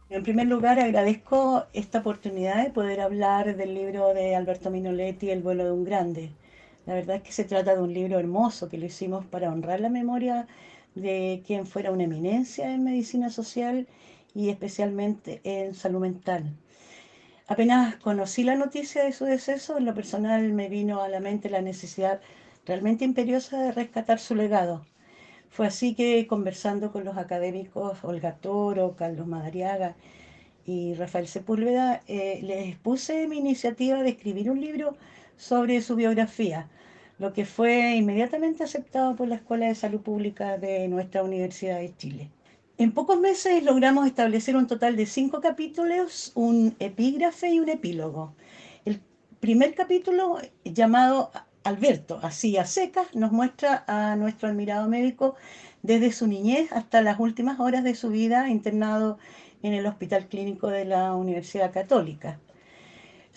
En 0.09 0.23
primer 0.23 0.47
lugar, 0.47 0.79
agradezco 0.79 1.67
esta 1.73 1.99
oportunidad 1.99 2.63
de 2.63 2.71
poder 2.71 2.99
hablar 2.99 3.55
del 3.55 3.75
libro 3.75 4.11
de 4.15 4.35
Alberto 4.35 4.71
Minoletti, 4.71 5.29
El 5.29 5.43
vuelo 5.43 5.65
de 5.65 5.71
un 5.71 5.83
grande. 5.83 6.31
La 6.89 6.95
verdad 6.95 7.17
es 7.17 7.21
que 7.21 7.31
se 7.31 7.43
trata 7.43 7.75
de 7.75 7.83
un 7.83 7.93
libro 7.93 8.17
hermoso 8.17 8.67
que 8.67 8.79
lo 8.79 8.87
hicimos 8.87 9.23
para 9.23 9.51
honrar 9.51 9.79
la 9.79 9.89
memoria 9.89 10.47
de 10.95 11.43
quien 11.45 11.67
fuera 11.67 11.91
una 11.91 12.05
eminencia 12.05 12.73
en 12.73 12.83
medicina 12.83 13.29
social 13.29 13.87
y 14.33 14.49
especialmente 14.49 15.39
en 15.43 15.75
salud 15.75 15.99
mental. 15.99 16.51
Apenas 17.45 17.97
conocí 17.97 18.43
la 18.43 18.55
noticia 18.55 19.03
de 19.03 19.11
su 19.11 19.25
deceso, 19.25 19.77
en 19.77 19.85
lo 19.85 19.93
personal 19.93 20.51
me 20.51 20.67
vino 20.67 21.03
a 21.03 21.09
la 21.09 21.19
mente 21.19 21.51
la 21.51 21.61
necesidad 21.61 22.21
realmente 22.65 23.05
imperiosa 23.05 23.61
de 23.61 23.71
rescatar 23.71 24.17
su 24.17 24.33
legado. 24.33 24.83
Fue 25.51 25.67
así 25.67 25.93
que 25.93 26.25
conversando 26.25 26.91
con 26.91 27.05
los 27.05 27.17
académicos 27.17 28.03
Olga 28.03 28.37
Toro, 28.37 28.95
Carlos 28.95 29.27
Madariaga 29.27 29.95
y 30.65 30.95
Rafael 30.95 31.27
Sepúlveda, 31.27 32.01
eh, 32.07 32.39
les 32.41 32.67
expuse 32.67 33.27
mi 33.27 33.37
iniciativa 33.37 34.01
de 34.01 34.09
escribir 34.09 34.49
un 34.49 34.59
libro 34.59 34.97
sobre 35.39 35.81
su 35.81 35.95
biografía, 35.95 36.67
lo 37.17 37.33
que 37.33 37.45
fue 37.45 37.95
inmediatamente 37.95 38.63
aceptado 38.63 39.15
por 39.15 39.29
la 39.29 39.35
Escuela 39.35 39.67
de 39.67 39.75
Salud 39.75 40.01
Pública 40.01 40.57
de 40.57 40.87
nuestra 40.89 41.23
Universidad 41.23 41.79
de 41.79 41.95
Chile. 41.95 42.29
En 42.77 42.91
pocos 42.91 43.19
meses 43.19 43.63
logramos 43.63 44.05
establecer 44.05 44.57
un 44.57 44.67
total 44.67 44.97
de 44.97 45.05
cinco 45.05 45.39
capítulos, 45.39 46.33
un 46.35 46.75
epígrafe 46.79 47.49
y 47.49 47.59
un 47.59 47.69
epílogo. 47.69 48.35
El 48.83 49.01
primer 49.39 49.75
capítulo, 49.75 50.39
llamado 50.65 51.31
Alberto, 51.63 52.19
así 52.21 52.57
a 52.57 52.65
secas, 52.65 53.15
nos 53.15 53.31
muestra 53.31 53.85
a 53.87 54.17
nuestro 54.17 54.49
admirado 54.49 54.89
médico 54.89 55.35
desde 55.83 56.11
su 56.11 56.27
niñez 56.27 56.71
hasta 56.73 57.01
las 57.01 57.17
últimas 57.17 57.61
horas 57.61 57.85
de 57.85 57.95
su 57.95 58.09
vida 58.09 58.49
internado 58.49 59.17
en 59.63 59.73
el 59.73 59.85
Hospital 59.85 60.27
Clínico 60.27 60.67
de 60.67 60.83
la 60.83 61.15
Universidad 61.15 61.71
Católica. 61.71 62.39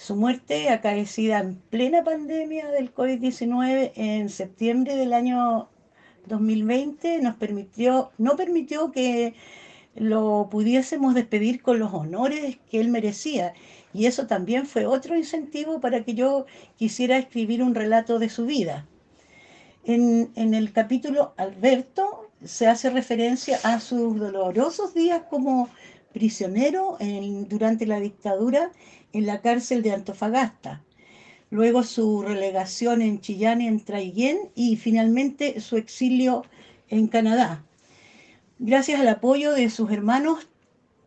Su 0.02 0.16
muerte, 0.16 0.68
acaecida 0.68 1.38
en 1.38 1.54
plena 1.54 2.02
pandemia 2.02 2.66
del 2.72 2.92
COVID-19 2.92 3.92
en 3.94 4.30
septiembre 4.30 4.96
del 4.96 5.12
año 5.12 5.68
2020, 6.26 7.20
nos 7.20 7.36
permitió, 7.36 8.10
no 8.18 8.34
permitió 8.34 8.90
que 8.90 9.34
lo 9.94 10.48
pudiésemos 10.50 11.14
despedir 11.14 11.62
con 11.62 11.78
los 11.78 11.94
honores 11.94 12.58
que 12.68 12.80
él 12.80 12.88
merecía 12.88 13.54
y 13.94 14.06
eso 14.06 14.26
también 14.26 14.66
fue 14.66 14.86
otro 14.86 15.16
incentivo 15.16 15.80
para 15.80 16.02
que 16.02 16.14
yo 16.14 16.46
quisiera 16.76 17.16
escribir 17.16 17.62
un 17.62 17.76
relato 17.76 18.18
de 18.18 18.28
su 18.28 18.44
vida. 18.44 18.88
En, 19.84 20.32
el 20.34 20.72
capítulo 20.72 21.32
Alberto 21.36 22.28
se 22.42 22.66
hace 22.66 22.90
referencia 22.90 23.60
a 23.62 23.78
sus 23.78 24.18
dolorosos 24.18 24.94
días 24.94 25.22
como 25.30 25.68
prisionero 26.12 26.98
durante 27.48 27.86
la 27.86 28.00
dictadura 28.00 28.72
en 29.12 29.26
la 29.26 29.40
cárcel 29.40 29.82
de 29.82 29.92
Antofagasta, 29.92 30.82
luego 31.50 31.82
su 31.82 32.22
relegación 32.22 33.02
en 33.02 33.20
Chillán 33.20 33.60
y 33.60 33.68
en 33.68 33.80
Traiguén 33.80 34.38
y 34.54 34.76
finalmente 34.76 35.60
su 35.60 35.76
exilio 35.76 36.44
en 36.88 37.08
Canadá. 37.08 37.64
Gracias 38.58 39.00
al 39.00 39.08
apoyo 39.08 39.52
de 39.52 39.70
sus 39.70 39.90
hermanos 39.90 40.48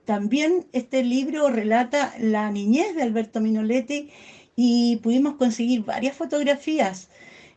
también 0.06 0.68
este 0.72 1.04
libro 1.04 1.50
relata 1.50 2.14
la 2.20 2.52
niñez 2.52 2.96
de 2.96 3.02
Alberto 3.02 3.42
Minoletti 3.42 4.12
y 4.56 4.98
pudimos 4.98 5.36
conseguir 5.36 5.84
varias 5.84 6.16
fotografías 6.16 7.10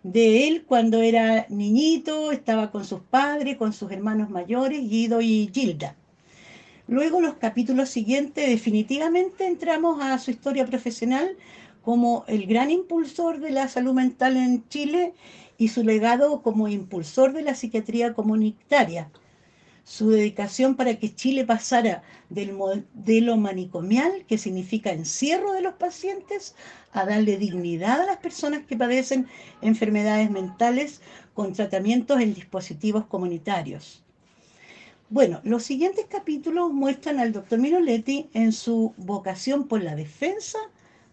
de 0.02 0.48
él 0.48 0.64
cuando 0.66 1.02
era 1.02 1.46
niñito, 1.50 2.32
estaba 2.32 2.70
con 2.70 2.84
sus 2.86 3.00
padres, 3.00 3.56
con 3.58 3.74
sus 3.74 3.90
hermanos 3.90 4.30
mayores, 4.30 4.88
Guido 4.88 5.20
y 5.20 5.50
Gilda. 5.52 5.96
Luego 6.88 7.20
los 7.20 7.34
capítulos 7.34 7.90
siguientes 7.90 8.48
definitivamente 8.48 9.46
entramos 9.46 10.02
a 10.02 10.18
su 10.18 10.30
historia 10.30 10.66
profesional 10.66 11.36
como 11.82 12.24
el 12.26 12.46
gran 12.46 12.70
impulsor 12.70 13.38
de 13.38 13.50
la 13.50 13.68
salud 13.68 13.94
mental 13.94 14.36
en 14.36 14.66
Chile 14.68 15.14
y 15.58 15.68
su 15.68 15.84
legado 15.84 16.42
como 16.42 16.66
impulsor 16.66 17.32
de 17.32 17.42
la 17.42 17.54
psiquiatría 17.54 18.14
comunitaria 18.14 19.10
su 19.88 20.10
dedicación 20.10 20.76
para 20.76 20.98
que 20.98 21.14
Chile 21.14 21.46
pasara 21.46 22.02
del 22.28 22.52
modelo 22.52 23.38
manicomial, 23.38 24.26
que 24.26 24.36
significa 24.36 24.92
encierro 24.92 25.54
de 25.54 25.62
los 25.62 25.74
pacientes, 25.74 26.54
a 26.92 27.06
darle 27.06 27.38
dignidad 27.38 28.02
a 28.02 28.06
las 28.06 28.18
personas 28.18 28.66
que 28.66 28.76
padecen 28.76 29.28
enfermedades 29.62 30.30
mentales 30.30 31.00
con 31.32 31.54
tratamientos 31.54 32.20
en 32.20 32.34
dispositivos 32.34 33.06
comunitarios. 33.06 34.04
Bueno, 35.10 35.40
los 35.42 35.62
siguientes 35.62 36.04
capítulos 36.04 36.70
muestran 36.70 37.18
al 37.18 37.32
doctor 37.32 37.58
Minoletti 37.58 38.28
en 38.34 38.52
su 38.52 38.92
vocación 38.98 39.66
por 39.66 39.82
la 39.82 39.94
defensa 39.94 40.58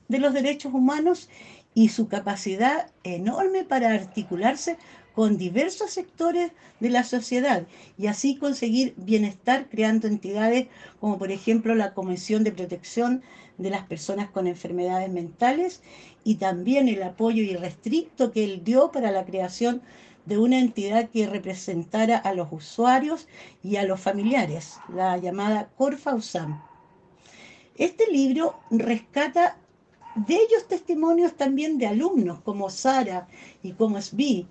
de 0.10 0.20
los 0.20 0.34
derechos 0.34 0.74
humanos 0.74 1.30
y 1.74 1.88
su 1.88 2.10
capacidad 2.10 2.92
enorme 3.06 3.64
para 3.64 3.94
articularse 3.94 4.78
con 5.14 5.38
diversos 5.38 5.92
sectores 5.92 6.52
de 6.82 6.90
la 6.90 7.06
sociedad 7.06 7.68
y 7.98 8.08
así 8.08 8.36
conseguir 8.36 8.96
bienestar 8.98 9.70
creando 9.70 10.08
entidades 10.10 10.68
como 11.00 11.18
por 11.18 11.32
ejemplo 11.32 11.74
la 11.74 11.94
Comisión 11.94 12.44
de 12.44 12.52
Protección 12.52 13.22
de 13.58 13.70
las 13.70 13.86
Personas 13.86 14.30
con 14.30 14.48
Enfermedades 14.48 15.10
Mentales 15.10 15.82
y 16.26 16.36
también 16.36 16.90
el 16.90 17.02
apoyo 17.02 17.42
irrestricto 17.42 18.34
que 18.34 18.44
él 18.44 18.66
dio 18.66 18.92
para 18.92 19.12
la 19.12 19.24
creación 19.24 19.82
de 20.26 20.38
una 20.38 20.60
entidad 20.60 21.10
que 21.10 21.28
representara 21.28 22.18
a 22.18 22.34
los 22.34 22.48
usuarios 22.52 23.28
y 23.64 23.76
a 23.76 23.84
los 23.84 24.00
familiares, 24.00 24.78
la 24.94 25.18
llamada 25.18 25.70
Corfausam. 25.78 26.62
Este 27.76 28.12
libro 28.12 28.60
rescata 28.72 29.58
de 30.16 30.36
ellos 30.36 30.68
testimonios 30.68 31.36
también 31.36 31.78
de 31.78 31.88
alumnos 31.88 32.40
como 32.42 32.70
Sara 32.70 33.28
y 33.62 33.74
como 33.74 34.02
Svi, 34.02 34.48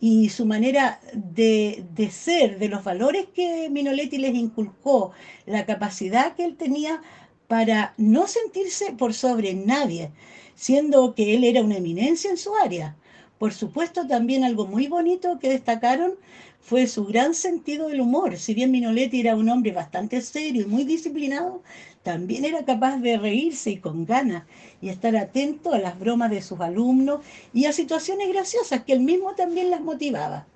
y 0.00 0.28
su 0.28 0.46
manera 0.46 1.00
de, 1.12 1.84
ser, 2.10 2.58
de 2.58 2.68
los 2.68 2.84
valores 2.84 3.26
que 3.34 3.68
Minoletti 3.68 4.18
les 4.18 4.34
inculcó, 4.34 5.12
la 5.44 5.66
capacidad 5.66 6.36
que 6.36 6.44
él 6.44 6.56
tenía 6.56 7.02
para 7.48 7.94
no 7.96 8.26
sentirse 8.26 8.92
por 8.92 9.14
sobre 9.14 9.54
nadie, 9.54 10.12
siendo 10.54 11.14
que 11.14 11.34
él 11.34 11.44
era 11.44 11.62
una 11.62 11.78
eminencia 11.78 12.30
en 12.30 12.36
su 12.36 12.54
área. 12.54 12.96
Por 13.38 13.52
supuesto, 13.52 14.06
también 14.06 14.42
algo 14.42 14.66
muy 14.66 14.88
bonito 14.88 15.38
que 15.38 15.50
destacaron 15.50 16.14
fue 16.60 16.86
su 16.86 17.04
gran 17.04 17.34
sentido 17.34 17.88
del 17.88 18.00
humor. 18.00 18.36
Si 18.36 18.52
bien 18.52 18.72
Minoletti 18.72 19.20
era 19.20 19.36
un 19.36 19.48
hombre 19.48 19.72
bastante 19.72 20.20
serio 20.20 20.62
y 20.62 20.66
muy 20.66 20.84
disciplinado, 20.84 21.62
también 22.02 22.44
era 22.44 22.64
capaz 22.64 22.96
de 22.98 23.16
reírse 23.16 23.70
y 23.70 23.78
con 23.78 24.04
ganas 24.04 24.44
y 24.82 24.88
estar 24.88 25.16
atento 25.16 25.72
a 25.72 25.78
las 25.78 25.98
bromas 25.98 26.30
de 26.30 26.42
sus 26.42 26.60
alumnos 26.60 27.20
y 27.52 27.66
a 27.66 27.72
situaciones 27.72 28.28
graciosas 28.28 28.82
que 28.84 28.92
él 28.92 29.00
mismo 29.00 29.34
también 29.34 29.70
las 29.70 29.80
motivaba. 29.80 30.46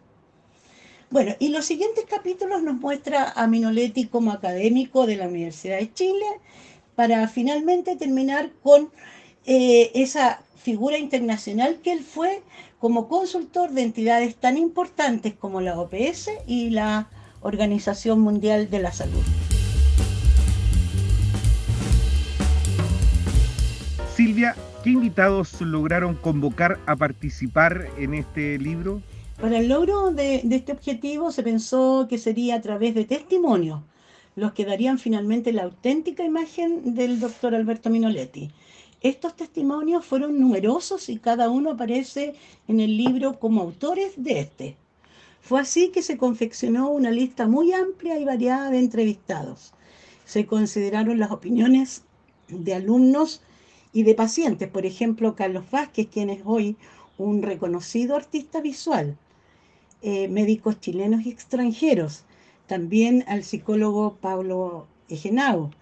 Bueno, 1.10 1.34
y 1.38 1.48
los 1.48 1.66
siguientes 1.66 2.06
capítulos 2.06 2.62
nos 2.62 2.76
muestra 2.76 3.32
a 3.36 3.46
Minoletti 3.46 4.06
como 4.06 4.32
académico 4.32 5.06
de 5.06 5.16
la 5.16 5.28
Universidad 5.28 5.78
de 5.78 5.92
Chile 5.92 6.26
para 6.94 7.28
finalmente 7.28 7.96
terminar 7.96 8.50
con 8.62 8.90
eh, 9.44 9.90
esa 9.94 10.42
figura 10.56 10.96
internacional 10.96 11.80
que 11.82 11.92
él 11.92 12.02
fue 12.02 12.42
como 12.82 13.06
consultor 13.06 13.70
de 13.70 13.82
entidades 13.82 14.34
tan 14.34 14.58
importantes 14.58 15.34
como 15.34 15.60
la 15.60 15.78
OPS 15.78 16.30
y 16.48 16.70
la 16.70 17.06
Organización 17.40 18.18
Mundial 18.18 18.70
de 18.70 18.80
la 18.80 18.90
Salud. 18.90 19.22
Silvia, 24.16 24.56
¿qué 24.82 24.90
invitados 24.90 25.60
lograron 25.60 26.16
convocar 26.16 26.80
a 26.86 26.96
participar 26.96 27.86
en 27.98 28.14
este 28.14 28.58
libro? 28.58 29.00
Para 29.40 29.58
el 29.58 29.68
logro 29.68 30.10
de, 30.10 30.42
este 30.50 30.72
objetivo 30.72 31.30
se 31.30 31.44
pensó 31.44 32.08
que 32.10 32.18
sería 32.18 32.56
a 32.56 32.62
través 32.62 32.96
de 32.96 33.04
testimonios 33.04 33.78
los 34.34 34.54
que 34.54 34.64
darían 34.64 34.98
finalmente 34.98 35.52
la 35.52 35.62
auténtica 35.62 36.24
imagen 36.24 36.96
del 36.96 37.20
doctor 37.20 37.54
Alberto 37.54 37.90
Minoletti. 37.90 38.50
Estos 39.02 39.34
testimonios 39.34 40.06
fueron 40.06 40.38
numerosos 40.38 41.08
y 41.08 41.18
cada 41.18 41.50
uno 41.50 41.72
aparece 41.72 42.34
en 42.68 42.78
el 42.78 42.96
libro 42.96 43.40
como 43.40 43.60
autores 43.60 44.12
de 44.16 44.38
este. 44.38 44.76
Fue 45.40 45.60
así 45.60 45.88
que 45.88 46.02
se 46.02 46.16
confeccionó 46.16 46.88
una 46.90 47.10
lista 47.10 47.48
muy 47.48 47.72
amplia 47.72 48.16
y 48.20 48.24
variada 48.24 48.70
de 48.70 48.78
entrevistados. 48.78 49.72
Se 50.24 50.46
consideraron 50.46 51.18
las 51.18 51.32
opiniones 51.32 52.02
de 52.48 52.74
alumnos 52.74 53.40
y 53.92 54.04
de 54.04 54.14
pacientes, 54.14 54.68
por 54.68 54.86
ejemplo, 54.86 55.34
Carlos 55.34 55.64
Vázquez, 55.70 56.06
quien 56.06 56.30
es 56.30 56.42
hoy 56.44 56.76
un 57.18 57.42
reconocido 57.42 58.14
artista 58.14 58.60
visual, 58.60 59.16
eh, 60.00 60.28
médicos 60.28 60.78
chilenos 60.80 61.26
y 61.26 61.30
extranjeros, 61.30 62.24
también 62.68 63.24
al 63.26 63.42
psicólogo 63.42 64.16
Pablo 64.20 64.86
Egenao, 65.08 65.72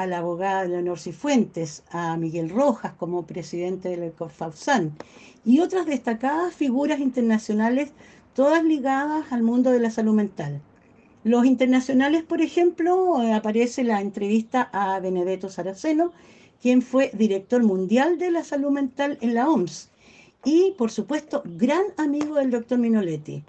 a 0.00 0.06
la 0.06 0.18
abogada 0.18 0.64
Leonor 0.64 0.98
Cifuentes, 0.98 1.82
a 1.90 2.16
Miguel 2.16 2.48
Rojas 2.48 2.94
como 2.94 3.26
presidente 3.26 3.90
del 3.90 4.04
ECOFAUSAN 4.04 4.96
y 5.44 5.60
otras 5.60 5.86
destacadas 5.86 6.54
figuras 6.54 7.00
internacionales, 7.00 7.92
todas 8.34 8.64
ligadas 8.64 9.30
al 9.30 9.42
mundo 9.42 9.70
de 9.70 9.80
la 9.80 9.90
salud 9.90 10.14
mental. 10.14 10.62
Los 11.22 11.44
internacionales, 11.44 12.22
por 12.22 12.40
ejemplo, 12.40 13.22
eh, 13.22 13.34
aparece 13.34 13.84
la 13.84 14.00
entrevista 14.00 14.70
a 14.72 14.98
Benedetto 15.00 15.50
Saraceno, 15.50 16.12
quien 16.62 16.80
fue 16.80 17.10
director 17.12 17.62
mundial 17.62 18.18
de 18.18 18.30
la 18.30 18.42
salud 18.42 18.70
mental 18.70 19.18
en 19.20 19.34
la 19.34 19.50
OMS 19.50 19.90
y, 20.44 20.74
por 20.78 20.90
supuesto, 20.90 21.42
gran 21.44 21.82
amigo 21.98 22.36
del 22.36 22.50
doctor 22.50 22.78
Minoletti. 22.78 23.44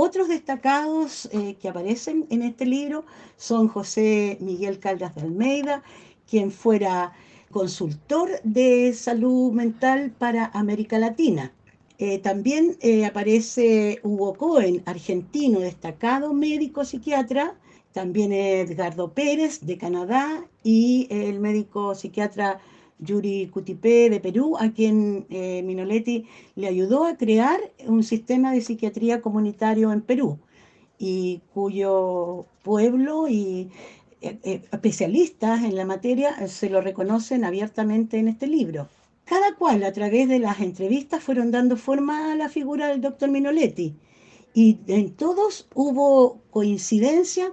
Otros 0.00 0.28
destacados 0.28 1.28
eh, 1.32 1.56
que 1.60 1.68
aparecen 1.68 2.28
en 2.30 2.42
este 2.42 2.64
libro 2.66 3.04
son 3.36 3.66
José 3.66 4.38
Miguel 4.40 4.78
Caldas 4.78 5.12
de 5.16 5.22
Almeida, 5.22 5.82
quien 6.30 6.52
fuera 6.52 7.14
consultor 7.50 8.30
de 8.44 8.92
salud 8.92 9.50
mental 9.52 10.12
para 10.16 10.52
América 10.54 11.00
Latina. 11.00 11.52
Eh, 11.98 12.20
también 12.20 12.76
eh, 12.80 13.06
aparece 13.06 13.98
Hugo 14.04 14.34
Cohen, 14.34 14.84
argentino, 14.86 15.58
destacado 15.58 16.32
médico 16.32 16.84
psiquiatra, 16.84 17.58
también 17.90 18.32
Edgardo 18.32 19.12
Pérez 19.12 19.66
de 19.66 19.78
Canadá 19.78 20.46
y 20.62 21.08
el 21.10 21.40
médico 21.40 21.96
psiquiatra 21.96 22.60
Yuri 22.98 23.48
Cutipé 23.52 24.10
de 24.10 24.20
Perú, 24.20 24.56
a 24.58 24.70
quien 24.72 25.26
eh, 25.30 25.62
Minoletti 25.62 26.26
le 26.56 26.68
ayudó 26.68 27.04
a 27.04 27.16
crear 27.16 27.60
un 27.86 28.02
sistema 28.02 28.52
de 28.52 28.60
psiquiatría 28.60 29.20
comunitario 29.20 29.92
en 29.92 30.02
Perú 30.02 30.38
y 30.98 31.40
cuyo 31.54 32.46
pueblo 32.62 33.28
y 33.28 33.70
eh, 34.20 34.38
eh, 34.42 34.62
especialistas 34.72 35.62
en 35.62 35.76
la 35.76 35.84
materia 35.84 36.48
se 36.48 36.68
lo 36.70 36.80
reconocen 36.80 37.44
abiertamente 37.44 38.18
en 38.18 38.28
este 38.28 38.46
libro. 38.46 38.88
Cada 39.24 39.54
cual 39.54 39.84
a 39.84 39.92
través 39.92 40.28
de 40.28 40.38
las 40.38 40.60
entrevistas 40.60 41.22
fueron 41.22 41.50
dando 41.50 41.76
forma 41.76 42.32
a 42.32 42.36
la 42.36 42.48
figura 42.48 42.88
del 42.88 43.00
doctor 43.00 43.30
Minoletti 43.30 43.94
y 44.54 44.78
en 44.88 45.12
todos 45.12 45.68
hubo 45.74 46.40
coincidencia 46.50 47.52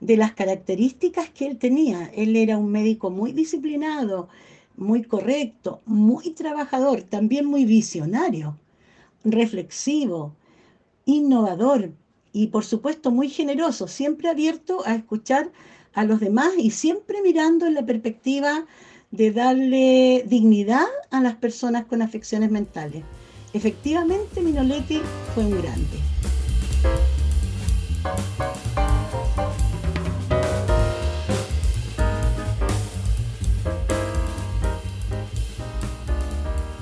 de 0.00 0.16
las 0.16 0.34
características 0.34 1.30
que 1.30 1.46
él 1.46 1.58
tenía. 1.58 2.10
Él 2.14 2.36
era 2.36 2.58
un 2.58 2.70
médico 2.70 3.10
muy 3.10 3.32
disciplinado, 3.32 4.28
muy 4.76 5.04
correcto, 5.04 5.80
muy 5.86 6.30
trabajador, 6.30 7.02
también 7.02 7.46
muy 7.46 7.64
visionario, 7.64 8.58
reflexivo, 9.24 10.34
innovador 11.04 11.92
y 12.32 12.48
por 12.48 12.64
supuesto 12.64 13.10
muy 13.10 13.28
generoso, 13.28 13.86
siempre 13.86 14.28
abierto 14.28 14.82
a 14.84 14.94
escuchar 14.94 15.52
a 15.94 16.04
los 16.04 16.20
demás 16.20 16.52
y 16.58 16.70
siempre 16.70 17.22
mirando 17.22 17.66
en 17.66 17.74
la 17.74 17.86
perspectiva 17.86 18.66
de 19.10 19.30
darle 19.30 20.24
dignidad 20.26 20.86
a 21.10 21.20
las 21.20 21.36
personas 21.36 21.84
con 21.84 22.02
afecciones 22.02 22.50
mentales. 22.50 23.04
Efectivamente, 23.52 24.40
Minoletti 24.40 25.00
fue 25.34 25.44
un 25.44 25.62
grande. 25.62 25.98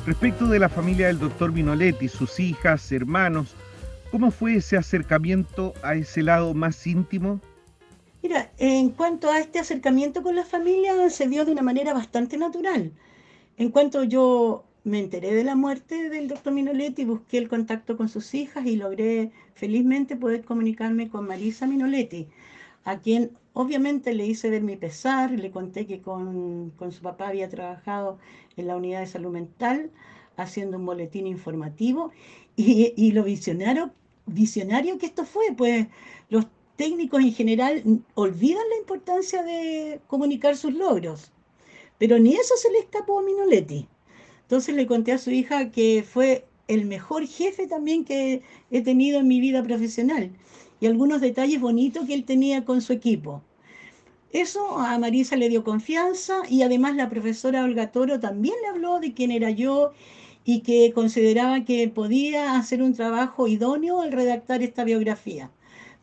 Respecto 0.04 0.48
de 0.48 0.58
la 0.58 0.68
familia 0.68 1.06
del 1.06 1.20
doctor 1.20 1.52
Minoletti, 1.52 2.08
sus 2.08 2.40
hijas, 2.40 2.90
hermanos, 2.90 3.54
¿cómo 4.10 4.32
fue 4.32 4.56
ese 4.56 4.76
acercamiento 4.76 5.74
a 5.84 5.94
ese 5.94 6.24
lado 6.24 6.54
más 6.54 6.84
íntimo? 6.88 7.40
Mira, 8.20 8.50
en 8.58 8.90
cuanto 8.90 9.30
a 9.30 9.38
este 9.38 9.60
acercamiento 9.60 10.24
con 10.24 10.34
la 10.34 10.44
familia, 10.44 11.08
se 11.08 11.28
dio 11.28 11.44
de 11.44 11.52
una 11.52 11.62
manera 11.62 11.94
bastante 11.94 12.36
natural. 12.36 12.90
En 13.56 13.70
cuanto 13.70 14.02
yo 14.02 14.64
me 14.82 14.98
enteré 14.98 15.34
de 15.34 15.44
la 15.44 15.54
muerte 15.54 16.08
del 16.08 16.26
doctor 16.26 16.52
Minoletti, 16.52 17.04
busqué 17.04 17.38
el 17.38 17.48
contacto 17.48 17.96
con 17.96 18.08
sus 18.08 18.34
hijas 18.34 18.66
y 18.66 18.74
logré 18.74 19.30
felizmente 19.54 20.16
poder 20.16 20.44
comunicarme 20.44 21.10
con 21.10 21.28
Marisa 21.28 21.68
Minoletti, 21.68 22.26
a 22.82 22.98
quien 22.98 23.30
obviamente 23.54 24.14
le 24.14 24.26
hice 24.26 24.50
ver 24.50 24.62
mi 24.62 24.76
pesar, 24.76 25.30
le 25.30 25.50
conté 25.50 25.86
que 25.86 26.00
con, 26.00 26.70
con 26.76 26.92
su 26.92 27.02
papá 27.02 27.28
había 27.28 27.48
trabajado 27.48 28.18
en 28.56 28.66
la 28.66 28.76
unidad 28.76 29.00
de 29.00 29.06
salud 29.06 29.30
mental, 29.30 29.90
haciendo 30.36 30.78
un 30.78 30.86
boletín 30.86 31.26
informativo. 31.26 32.12
Y, 32.56 33.12
lo 33.12 33.24
visionario, 33.24 33.92
visionario 34.26 34.98
que 34.98 35.06
esto 35.06 35.24
fue, 35.24 35.52
pues 35.56 35.86
los 36.28 36.46
técnicos 36.76 37.22
en 37.22 37.32
general 37.32 37.82
olvidan 38.14 38.68
la 38.68 38.76
importancia 38.76 39.42
de 39.42 40.00
comunicar 40.06 40.56
sus 40.56 40.74
logros, 40.74 41.32
pero 41.98 42.18
ni 42.18 42.34
eso 42.34 42.54
se 42.56 42.70
le 42.72 42.80
escapó 42.80 43.18
a 43.18 43.22
Minoletti. 43.22 43.88
Entonces 44.42 44.74
le 44.74 44.86
conté 44.86 45.12
a 45.12 45.18
su 45.18 45.30
hija 45.30 45.70
que 45.70 46.04
fue 46.06 46.46
el 46.68 46.84
mejor 46.84 47.26
jefe 47.26 47.66
también 47.66 48.04
que 48.04 48.42
he 48.70 48.82
tenido 48.82 49.20
en 49.20 49.28
mi 49.28 49.40
vida 49.40 49.62
profesional 49.62 50.30
y 50.82 50.86
algunos 50.86 51.20
detalles 51.20 51.60
bonitos 51.60 52.06
que 52.06 52.14
él 52.14 52.24
tenía 52.24 52.64
con 52.64 52.82
su 52.82 52.92
equipo. 52.92 53.40
Eso 54.32 54.78
a 54.78 54.98
Marisa 54.98 55.36
le 55.36 55.48
dio 55.48 55.62
confianza 55.62 56.42
y 56.48 56.62
además 56.62 56.96
la 56.96 57.08
profesora 57.08 57.62
Olga 57.62 57.92
Toro 57.92 58.18
también 58.18 58.56
le 58.62 58.68
habló 58.68 58.98
de 58.98 59.14
quién 59.14 59.30
era 59.30 59.50
yo 59.50 59.92
y 60.44 60.60
que 60.62 60.92
consideraba 60.92 61.64
que 61.64 61.86
podía 61.88 62.56
hacer 62.56 62.82
un 62.82 62.94
trabajo 62.94 63.46
idóneo 63.46 64.00
al 64.00 64.10
redactar 64.10 64.60
esta 64.60 64.82
biografía. 64.82 65.52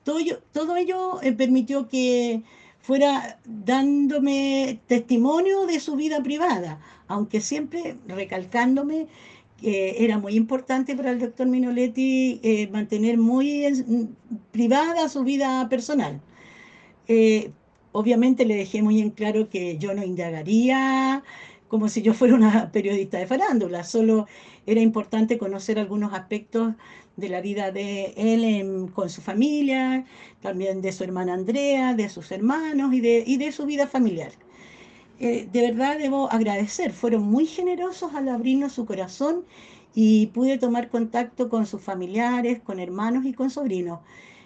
Todo 0.06 0.20
ello, 0.20 0.40
todo 0.54 0.78
ello 0.78 1.22
eh, 1.24 1.34
permitió 1.34 1.90
que 1.90 2.42
fuera 2.80 3.38
dándome 3.44 4.80
testimonio 4.88 5.66
de 5.66 5.82
su 5.82 5.98
vida 5.98 6.24
privada, 6.24 6.80
aunque 7.10 7.42
siempre 7.42 7.98
recalcándome 8.08 9.08
era 9.62 10.18
muy 10.18 10.36
importante 10.36 10.96
para 10.96 11.12
el 11.12 11.20
doctor 11.20 11.48
Minoletti 11.48 12.40
eh, 12.44 12.68
mantener 12.72 13.18
muy 13.18 13.66
privada 14.52 15.10
su 15.10 15.24
vida 15.24 15.68
personal. 15.70 16.22
Eh, 17.08 17.52
obviamente 17.92 18.46
le 18.46 18.56
dejé 18.56 18.82
muy 18.82 19.00
en 19.02 19.10
claro 19.10 19.50
que 19.50 19.78
yo 19.78 19.94
no 19.94 20.04
indagaría 20.04 21.24
como 21.70 21.88
si 21.88 22.02
yo 22.02 22.14
fuera 22.14 22.36
una 22.36 22.72
periodista 22.72 23.20
de 23.20 23.28
farándula, 23.28 23.84
solo 23.84 24.28
era 24.66 24.82
importante 24.82 25.38
conocer 25.38 25.80
algunos 25.80 26.14
aspectos 26.14 26.74
de 27.16 27.30
la 27.30 27.42
vida 27.42 27.72
de 27.72 28.14
él 28.18 28.92
con 28.94 29.10
su 29.10 29.22
familia, 29.22 30.06
también 30.42 30.82
de 30.82 30.92
su 30.92 31.04
hermana 31.04 31.34
Andrea, 31.36 31.94
de 31.94 32.10
sus 32.10 32.32
hermanos 32.32 32.94
y 32.94 33.02
de, 33.02 33.24
de 33.24 33.52
su 33.52 33.66
vida 33.66 33.88
familiar. 33.88 34.32
Eh, 35.20 35.48
de 35.52 35.62
verdad 35.62 35.98
debo 35.98 36.32
agradecer, 36.32 36.94
fueron 36.94 37.24
muy 37.24 37.46
generosos 37.46 38.14
al 38.16 38.30
abrirnos 38.30 38.74
su 38.74 38.86
corazón 38.86 39.46
y 39.94 40.28
pude 40.28 40.58
tomar 40.58 40.90
contacto 40.90 41.50
con 41.50 41.66
sus 41.66 41.82
familiares, 41.82 42.62
con 42.62 42.80
hermanos 42.80 43.26
y 43.26 43.34
con 43.34 43.50
sobrinos. 43.50 44.00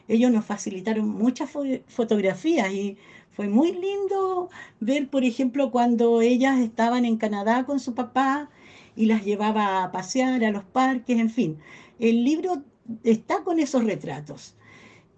Ellos 0.08 0.32
nos 0.32 0.46
facilitaron 0.46 1.08
muchas 1.10 1.50
fotografías 1.88 2.72
y 2.72 2.98
fue 3.32 3.48
muy 3.50 3.72
lindo 3.72 4.50
ver, 4.80 5.10
por 5.10 5.24
ejemplo, 5.24 5.72
cuando 5.72 6.22
ellas 6.22 6.60
estaban 6.60 7.06
en 7.06 7.18
Canadá 7.18 7.66
con 7.66 7.80
su 7.80 7.94
papá 7.94 8.50
y 8.96 9.06
las 9.06 9.24
llevaba 9.26 9.84
a 9.84 9.92
pasear 9.92 10.44
a 10.44 10.52
los 10.52 10.64
parques, 10.64 11.20
en 11.20 11.30
fin. 11.30 11.60
El 12.00 12.24
libro 12.24 12.64
está 13.04 13.44
con 13.44 13.60
esos 13.60 13.84
retratos. 13.86 14.56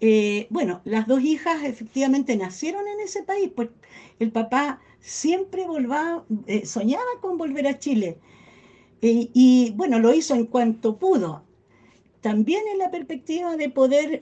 Eh, 0.01 0.47
bueno, 0.49 0.81
las 0.83 1.07
dos 1.07 1.21
hijas 1.21 1.63
efectivamente 1.63 2.35
nacieron 2.37 2.87
en 2.87 2.99
ese 2.99 3.23
país, 3.23 3.51
pues 3.55 3.69
el 4.19 4.31
papá 4.31 4.81
siempre 5.05 5.65
eh, 6.47 6.65
soñaba 6.65 7.03
con 7.21 7.37
volver 7.37 7.67
a 7.67 7.79
Chile. 7.79 8.17
Eh, 9.01 9.29
y 9.33 9.71
bueno, 9.75 9.99
lo 9.99 10.13
hizo 10.13 10.35
en 10.35 10.45
cuanto 10.45 10.97
pudo. 10.97 11.43
También 12.21 12.63
en 12.71 12.79
la 12.79 12.89
perspectiva 12.89 13.55
de 13.55 13.69
poder 13.69 14.19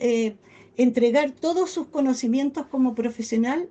entregar 0.75 1.31
todos 1.31 1.71
sus 1.71 1.87
conocimientos 1.87 2.65
como 2.67 2.95
profesional 2.95 3.69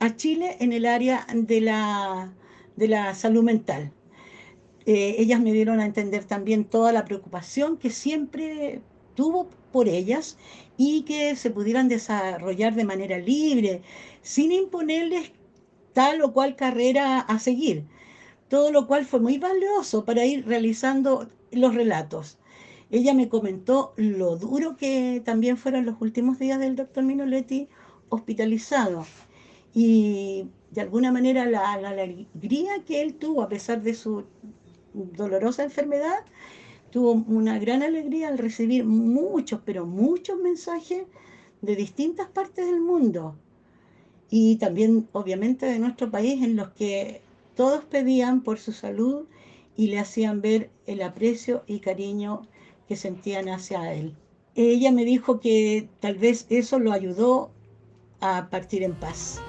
a 0.00 0.16
Chile 0.16 0.56
en 0.60 0.72
el 0.72 0.86
área 0.86 1.26
de 1.34 1.60
la, 1.60 2.32
de 2.76 2.88
la 2.88 3.14
salud 3.14 3.42
mental. 3.42 3.92
Eh, 4.86 5.16
ellas 5.18 5.40
me 5.40 5.52
dieron 5.52 5.80
a 5.80 5.84
entender 5.84 6.24
también 6.24 6.64
toda 6.64 6.92
la 6.92 7.04
preocupación 7.04 7.76
que 7.76 7.90
siempre 7.90 8.80
tuvo 9.14 9.48
por 9.72 9.88
ellas 9.88 10.38
y 10.76 11.02
que 11.02 11.34
se 11.34 11.50
pudieran 11.50 11.88
desarrollar 11.88 12.74
de 12.74 12.84
manera 12.84 13.18
libre, 13.18 13.82
sin 14.22 14.52
imponerles 14.52 15.32
tal 15.96 16.20
o 16.20 16.34
cual 16.34 16.56
carrera 16.56 17.20
a 17.20 17.38
seguir. 17.38 17.86
Todo 18.50 18.70
lo 18.70 18.86
cual 18.86 19.06
fue 19.06 19.18
muy 19.18 19.38
valioso 19.38 20.04
para 20.04 20.26
ir 20.26 20.46
realizando 20.46 21.26
los 21.50 21.74
relatos. 21.74 22.36
Ella 22.90 23.14
me 23.14 23.30
comentó 23.30 23.94
lo 23.96 24.36
duro 24.36 24.76
que 24.76 25.22
también 25.24 25.56
fueron 25.56 25.86
los 25.86 25.96
últimos 26.02 26.38
días 26.38 26.58
del 26.60 26.76
doctor 26.76 27.02
Minoletti 27.02 27.68
hospitalizado 28.10 29.06
y 29.72 30.50
de 30.70 30.82
alguna 30.82 31.12
manera 31.12 31.46
la, 31.46 31.72
alegría 31.72 32.84
que 32.86 33.00
él 33.00 33.14
tuvo 33.14 33.40
a 33.40 33.48
pesar 33.48 33.80
de 33.80 33.94
su 33.94 34.24
dolorosa 34.92 35.64
enfermedad, 35.64 36.26
tuvo 36.90 37.12
una 37.12 37.58
gran 37.58 37.82
alegría 37.82 38.28
al 38.28 38.36
recibir 38.36 38.84
muchos, 38.84 39.60
pero 39.64 39.86
muchos 39.86 40.38
mensajes 40.38 41.06
de 41.62 41.74
distintas 41.74 42.28
partes 42.28 42.66
del 42.66 42.82
mundo 42.82 43.38
y 44.30 44.56
también 44.56 45.08
obviamente 45.12 45.66
de 45.66 45.78
nuestro 45.78 46.10
país 46.10 46.42
en 46.42 46.56
los 46.56 46.70
que 46.70 47.20
todos 47.54 47.84
pedían 47.84 48.42
por 48.42 48.58
su 48.58 48.72
salud 48.72 49.24
y 49.76 49.88
le 49.88 49.98
hacían 49.98 50.40
ver 50.40 50.70
el 50.86 51.02
aprecio 51.02 51.62
y 51.66 51.80
cariño 51.80 52.42
que 52.88 52.96
sentían 52.96 53.48
hacia 53.48 53.94
él. 53.94 54.14
Ella 54.54 54.90
me 54.90 55.04
dijo 55.04 55.40
que 55.40 55.88
tal 56.00 56.16
vez 56.16 56.46
eso 56.48 56.78
lo 56.78 56.92
ayudó 56.92 57.50
a 58.20 58.48
partir 58.50 58.82
en 58.82 58.94
paz. 58.94 59.40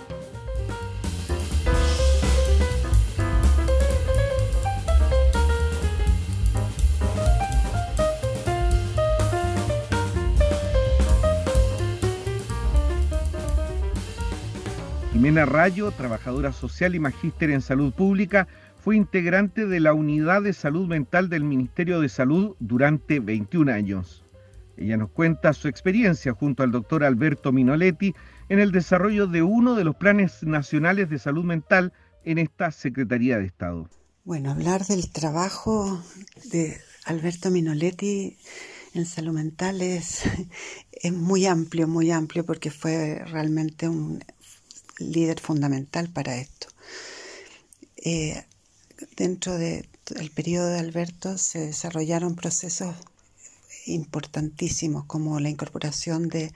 Jimena 15.27 15.45
Rayo, 15.45 15.91
trabajadora 15.91 16.53
social 16.53 16.95
y 16.95 17.01
magíster 17.01 17.49
en 17.49 17.61
salud 17.61 17.91
pública, 17.91 18.47
fue 18.81 18.95
integrante 18.95 19.65
de 19.65 19.81
la 19.81 19.91
Unidad 19.91 20.41
de 20.41 20.53
Salud 20.53 20.87
Mental 20.87 21.27
del 21.27 21.43
Ministerio 21.43 21.99
de 21.99 22.07
Salud 22.07 22.55
durante 22.61 23.19
21 23.19 23.69
años. 23.69 24.23
Ella 24.77 24.95
nos 24.95 25.09
cuenta 25.09 25.51
su 25.51 25.67
experiencia 25.67 26.31
junto 26.31 26.63
al 26.63 26.71
doctor 26.71 27.03
Alberto 27.03 27.51
Minoletti 27.51 28.15
en 28.47 28.59
el 28.59 28.71
desarrollo 28.71 29.27
de 29.27 29.43
uno 29.43 29.75
de 29.75 29.83
los 29.83 29.97
planes 29.97 30.43
nacionales 30.43 31.09
de 31.09 31.19
salud 31.19 31.43
mental 31.43 31.91
en 32.23 32.37
esta 32.37 32.71
Secretaría 32.71 33.37
de 33.37 33.47
Estado. 33.47 33.89
Bueno, 34.23 34.51
hablar 34.51 34.85
del 34.85 35.11
trabajo 35.11 36.01
de 36.53 36.77
Alberto 37.03 37.51
Minoletti 37.51 38.37
en 38.93 39.05
salud 39.05 39.33
mental 39.33 39.81
es, 39.81 40.21
es 40.93 41.11
muy 41.11 41.47
amplio, 41.47 41.85
muy 41.85 42.11
amplio, 42.11 42.45
porque 42.45 42.71
fue 42.71 43.21
realmente 43.25 43.89
un 43.89 44.23
líder 44.99 45.39
fundamental 45.39 46.09
para 46.09 46.37
esto. 46.37 46.67
Eh, 47.97 48.43
dentro 49.15 49.57
del 49.57 49.87
periodo 50.33 50.67
de 50.67 50.79
Alberto 50.79 51.37
se 51.37 51.59
desarrollaron 51.59 52.35
procesos 52.35 52.95
importantísimos 53.85 55.05
como 55.05 55.39
la 55.39 55.49
incorporación 55.49 56.27
de 56.27 56.53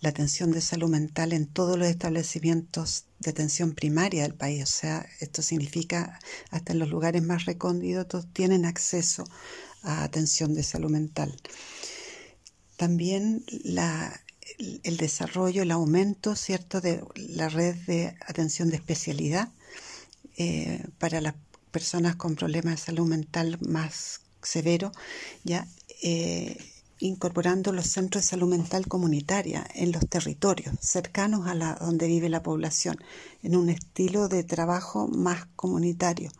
la 0.00 0.10
atención 0.10 0.52
de 0.52 0.60
salud 0.60 0.88
mental 0.88 1.32
en 1.32 1.46
todos 1.46 1.76
los 1.76 1.88
establecimientos 1.88 3.04
de 3.18 3.30
atención 3.30 3.74
primaria 3.74 4.22
del 4.22 4.34
país. 4.34 4.62
O 4.62 4.66
sea, 4.66 5.06
esto 5.20 5.42
significa 5.42 6.20
hasta 6.50 6.72
en 6.72 6.78
los 6.78 6.88
lugares 6.88 7.22
más 7.22 7.46
recónditos 7.46 8.26
tienen 8.32 8.64
acceso 8.64 9.24
a 9.82 10.04
atención 10.04 10.54
de 10.54 10.62
salud 10.62 10.90
mental. 10.90 11.34
También 12.76 13.44
el 14.58 14.96
desarrollo, 14.96 15.62
el 15.62 15.70
aumento, 15.70 16.34
¿cierto?, 16.36 16.80
de 16.80 17.02
la 17.14 17.48
red 17.48 17.74
de 17.86 18.14
atención 18.26 18.70
de 18.70 18.76
especialidad 18.76 19.50
eh, 20.36 20.84
para 20.98 21.20
las 21.20 21.34
personas 21.70 22.16
con 22.16 22.34
problemas 22.34 22.74
de 22.74 22.86
salud 22.86 23.06
mental 23.06 23.58
más 23.60 24.20
severo, 24.42 24.92
ya 25.44 25.66
eh, 26.02 26.56
incorporando 27.00 27.72
los 27.72 27.86
centros 27.86 28.24
de 28.24 28.30
salud 28.30 28.48
mental 28.48 28.86
comunitaria 28.88 29.66
en 29.74 29.92
los 29.92 30.08
territorios 30.08 30.74
cercanos 30.80 31.46
a 31.46 31.54
la, 31.54 31.74
donde 31.74 32.06
vive 32.06 32.28
la 32.28 32.42
población, 32.42 32.96
en 33.42 33.56
un 33.56 33.68
estilo 33.68 34.28
de 34.28 34.42
trabajo 34.44 35.08
más 35.08 35.46
comunitario. 35.56 36.30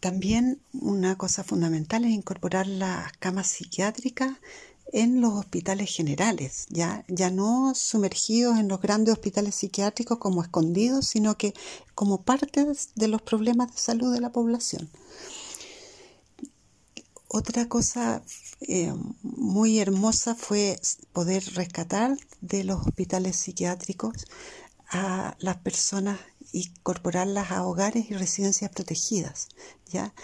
También 0.00 0.60
una 0.72 1.16
cosa 1.16 1.44
fundamental 1.44 2.04
es 2.04 2.12
incorporar 2.12 2.66
las 2.66 3.12
camas 3.18 3.48
psiquiátricas 3.48 4.32
en 4.92 5.20
los 5.20 5.32
hospitales 5.34 5.94
generales, 5.94 6.66
ya, 6.70 7.04
ya 7.08 7.30
no 7.30 7.74
sumergidos 7.74 8.58
en 8.58 8.68
los 8.68 8.80
grandes 8.80 9.12
hospitales 9.12 9.54
psiquiátricos 9.54 10.18
como 10.18 10.42
escondidos, 10.42 11.06
sino 11.06 11.36
que 11.36 11.54
como 11.94 12.22
parte 12.22 12.66
de 12.94 13.08
los 13.08 13.22
problemas 13.22 13.72
de 13.72 13.78
salud 13.78 14.12
de 14.12 14.20
la 14.20 14.32
población. 14.32 14.90
Otra 17.28 17.68
cosa 17.68 18.22
eh, 18.62 18.92
muy 19.22 19.78
hermosa 19.78 20.34
fue 20.34 20.80
poder 21.12 21.44
rescatar 21.54 22.16
de 22.40 22.64
los 22.64 22.84
hospitales 22.84 23.36
psiquiátricos 23.36 24.26
a 24.90 25.36
las 25.38 25.58
personas 25.58 26.18
incorporarlas 26.52 27.50
a 27.50 27.64
hogares 27.64 28.10
y 28.10 28.14
residencias 28.14 28.70
protegidas. 28.70 29.48
¿ya? 29.86 30.14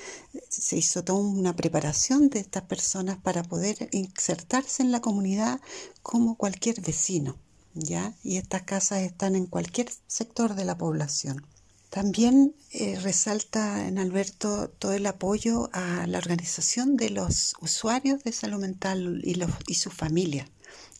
Se 0.48 0.76
hizo 0.76 1.04
toda 1.04 1.18
una 1.18 1.54
preparación 1.54 2.28
de 2.28 2.40
estas 2.40 2.64
personas 2.64 3.18
para 3.18 3.42
poder 3.42 3.88
insertarse 3.92 4.82
en 4.82 4.92
la 4.92 5.00
comunidad 5.00 5.60
como 6.02 6.36
cualquier 6.36 6.80
vecino. 6.80 7.36
¿ya? 7.74 8.14
Y 8.22 8.36
estas 8.36 8.62
casas 8.62 9.02
están 9.02 9.36
en 9.36 9.46
cualquier 9.46 9.90
sector 10.06 10.54
de 10.54 10.64
la 10.64 10.78
población. 10.78 11.46
También 11.90 12.54
eh, 12.72 12.98
resalta 13.00 13.86
en 13.86 13.98
Alberto 13.98 14.68
todo 14.68 14.92
el 14.92 15.06
apoyo 15.06 15.70
a 15.72 16.06
la 16.06 16.18
organización 16.18 16.96
de 16.96 17.10
los 17.10 17.54
usuarios 17.60 18.22
de 18.24 18.32
salud 18.32 18.60
mental 18.60 19.20
y, 19.24 19.36
los, 19.36 19.50
y 19.66 19.74
sus 19.76 19.94
familias, 19.94 20.48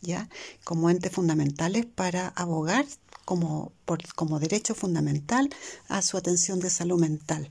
¿ya? 0.01 0.29
como 0.63 0.89
entes 0.89 1.11
fundamentales 1.11 1.85
para 1.85 2.29
abogar 2.29 2.85
como, 3.27 3.73
como 4.15 4.39
derecho 4.39 4.73
fundamental 4.73 5.49
a 5.89 6.01
su 6.01 6.15
atención 6.15 6.61
de 6.61 6.69
salud 6.69 6.97
mental. 6.97 7.49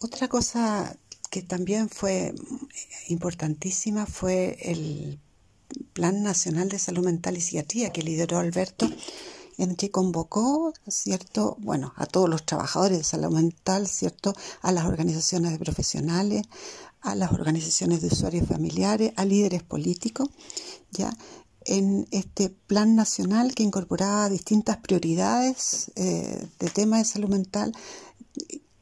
Otra 0.00 0.28
cosa 0.28 0.98
que 1.30 1.40
también 1.40 1.88
fue 1.88 2.34
importantísima 3.08 4.04
fue 4.04 4.58
el 4.60 5.18
Plan 5.94 6.22
Nacional 6.22 6.68
de 6.68 6.78
Salud 6.78 7.06
Mental 7.06 7.38
y 7.38 7.40
Psiquiatría 7.40 7.90
que 7.90 8.02
lideró 8.02 8.36
Alberto, 8.36 8.86
en 9.56 9.76
que 9.76 9.90
convocó, 9.90 10.74
¿cierto? 10.88 11.56
Bueno, 11.58 11.94
a 11.96 12.04
todos 12.04 12.28
los 12.28 12.44
trabajadores 12.44 12.98
de 12.98 13.04
salud 13.04 13.32
mental, 13.32 13.88
¿cierto? 13.88 14.34
A 14.60 14.72
las 14.72 14.84
organizaciones 14.84 15.52
de 15.52 15.58
profesionales, 15.58 16.42
a 17.00 17.14
las 17.14 17.32
organizaciones 17.32 18.02
de 18.02 18.08
usuarios 18.08 18.46
familiares, 18.46 19.14
a 19.16 19.24
líderes 19.24 19.62
políticos, 19.62 20.28
¿ya? 20.90 21.16
En 21.64 22.06
este 22.10 22.50
plan 22.50 22.94
nacional 22.94 23.54
que 23.54 23.62
incorporaba 23.62 24.28
distintas 24.28 24.76
prioridades 24.78 25.90
eh, 25.96 26.46
de 26.58 26.70
temas 26.70 27.00
de 27.00 27.04
salud 27.12 27.28
mental, 27.28 27.72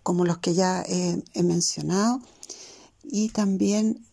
como 0.02 0.24
los 0.24 0.38
que 0.38 0.54
ya 0.54 0.82
he 0.86 1.42
mencionado, 1.42 2.20
y 3.04 3.28
también 3.28 4.04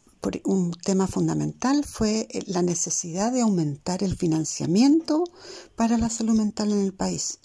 un 0.44 0.72
tema 0.72 1.08
fundamental 1.08 1.86
fue 1.86 2.28
la 2.48 2.62
necesidad 2.62 3.32
de 3.32 3.42
aumentar 3.42 4.04
el 4.04 4.16
financiamiento 4.16 5.24
para 5.76 5.98
la 5.98 6.10
salud 6.10 6.36
mental 6.36 6.72
en 6.72 6.80
el 6.80 6.94
país, 6.94 7.40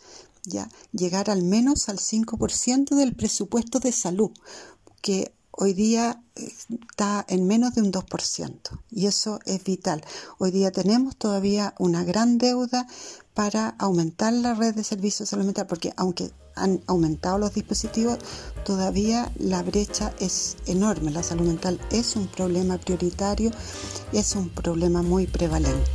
ya 0.45 0.69
llegar 0.93 1.31
al 1.31 1.43
menos 1.43 1.89
al 1.89 1.99
5% 1.99 2.97
del 2.97 3.15
presupuesto 3.15 3.79
de 3.79 3.93
salud, 3.93 4.31
que 5.01 5.34
hoy 5.57 5.73
día 5.73 6.23
está 6.35 7.25
en 7.29 7.47
menos 7.47 7.75
de 7.75 7.83
un 7.83 7.93
2% 7.93 8.59
y 8.91 9.07
eso 9.07 9.39
es 9.47 9.63
vital. 9.65 10.05
Hoy 10.39 10.51
día 10.51 10.73
tenemos 10.73 11.17
todavía 11.17 11.75
una 11.79 12.05
gran 12.05 12.39
deuda 12.39 12.87
para 13.35 13.71
aumentar 13.79 14.33
la 14.33 14.55
red 14.55 14.75
de 14.75 14.85
servicios 14.85 15.33
mental 15.33 15.67
porque 15.67 15.93
aunque 15.97 16.31
han 16.57 16.81
aumentado 16.87 17.39
los 17.39 17.55
dispositivos, 17.55 18.19
todavía 18.65 19.33
la 19.37 19.63
brecha 19.63 20.15
es 20.21 20.57
enorme. 20.67 21.11
La 21.11 21.23
salud 21.23 21.47
mental 21.47 21.81
es 21.91 22.17
un 22.17 22.29
problema 22.29 22.79
prioritario, 22.79 23.51
es 24.13 24.37
un 24.37 24.49
problema 24.51 25.03
muy 25.03 25.27
prevalente. 25.27 25.91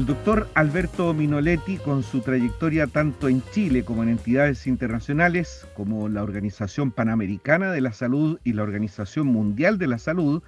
El 0.00 0.06
doctor 0.06 0.48
Alberto 0.54 1.12
Minoletti, 1.12 1.76
con 1.76 2.02
su 2.02 2.22
trayectoria 2.22 2.86
tanto 2.86 3.28
en 3.28 3.42
Chile 3.52 3.84
como 3.84 4.02
en 4.02 4.08
entidades 4.08 4.66
internacionales, 4.66 5.68
como 5.74 6.08
la 6.08 6.22
Organización 6.22 6.90
Panamericana 6.90 7.70
de 7.70 7.82
la 7.82 7.92
Salud 7.92 8.40
y 8.42 8.54
la 8.54 8.62
Organización 8.62 9.26
Mundial 9.26 9.76
de 9.76 9.88
la 9.88 9.98
Salud, 9.98 10.42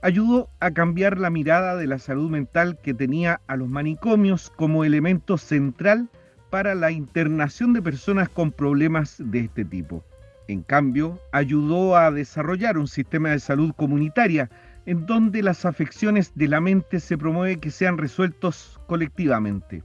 ayudó 0.00 0.48
a 0.60 0.70
cambiar 0.70 1.18
la 1.18 1.28
mirada 1.28 1.76
de 1.76 1.86
la 1.86 1.98
salud 1.98 2.30
mental 2.30 2.78
que 2.82 2.94
tenía 2.94 3.42
a 3.46 3.56
los 3.56 3.68
manicomios 3.68 4.48
como 4.48 4.82
elemento 4.82 5.36
central 5.36 6.08
para 6.48 6.74
la 6.74 6.90
internación 6.90 7.74
de 7.74 7.82
personas 7.82 8.30
con 8.30 8.50
problemas 8.50 9.16
de 9.18 9.40
este 9.40 9.66
tipo. 9.66 10.06
En 10.48 10.62
cambio, 10.62 11.20
ayudó 11.32 11.98
a 11.98 12.10
desarrollar 12.10 12.78
un 12.78 12.88
sistema 12.88 13.28
de 13.28 13.40
salud 13.40 13.74
comunitaria 13.76 14.48
en 14.86 15.04
donde 15.04 15.42
las 15.42 15.64
afecciones 15.64 16.32
de 16.34 16.48
la 16.48 16.60
mente 16.60 17.00
se 17.00 17.18
promueve 17.18 17.58
que 17.58 17.70
sean 17.70 17.98
resueltos 17.98 18.80
colectivamente. 18.86 19.82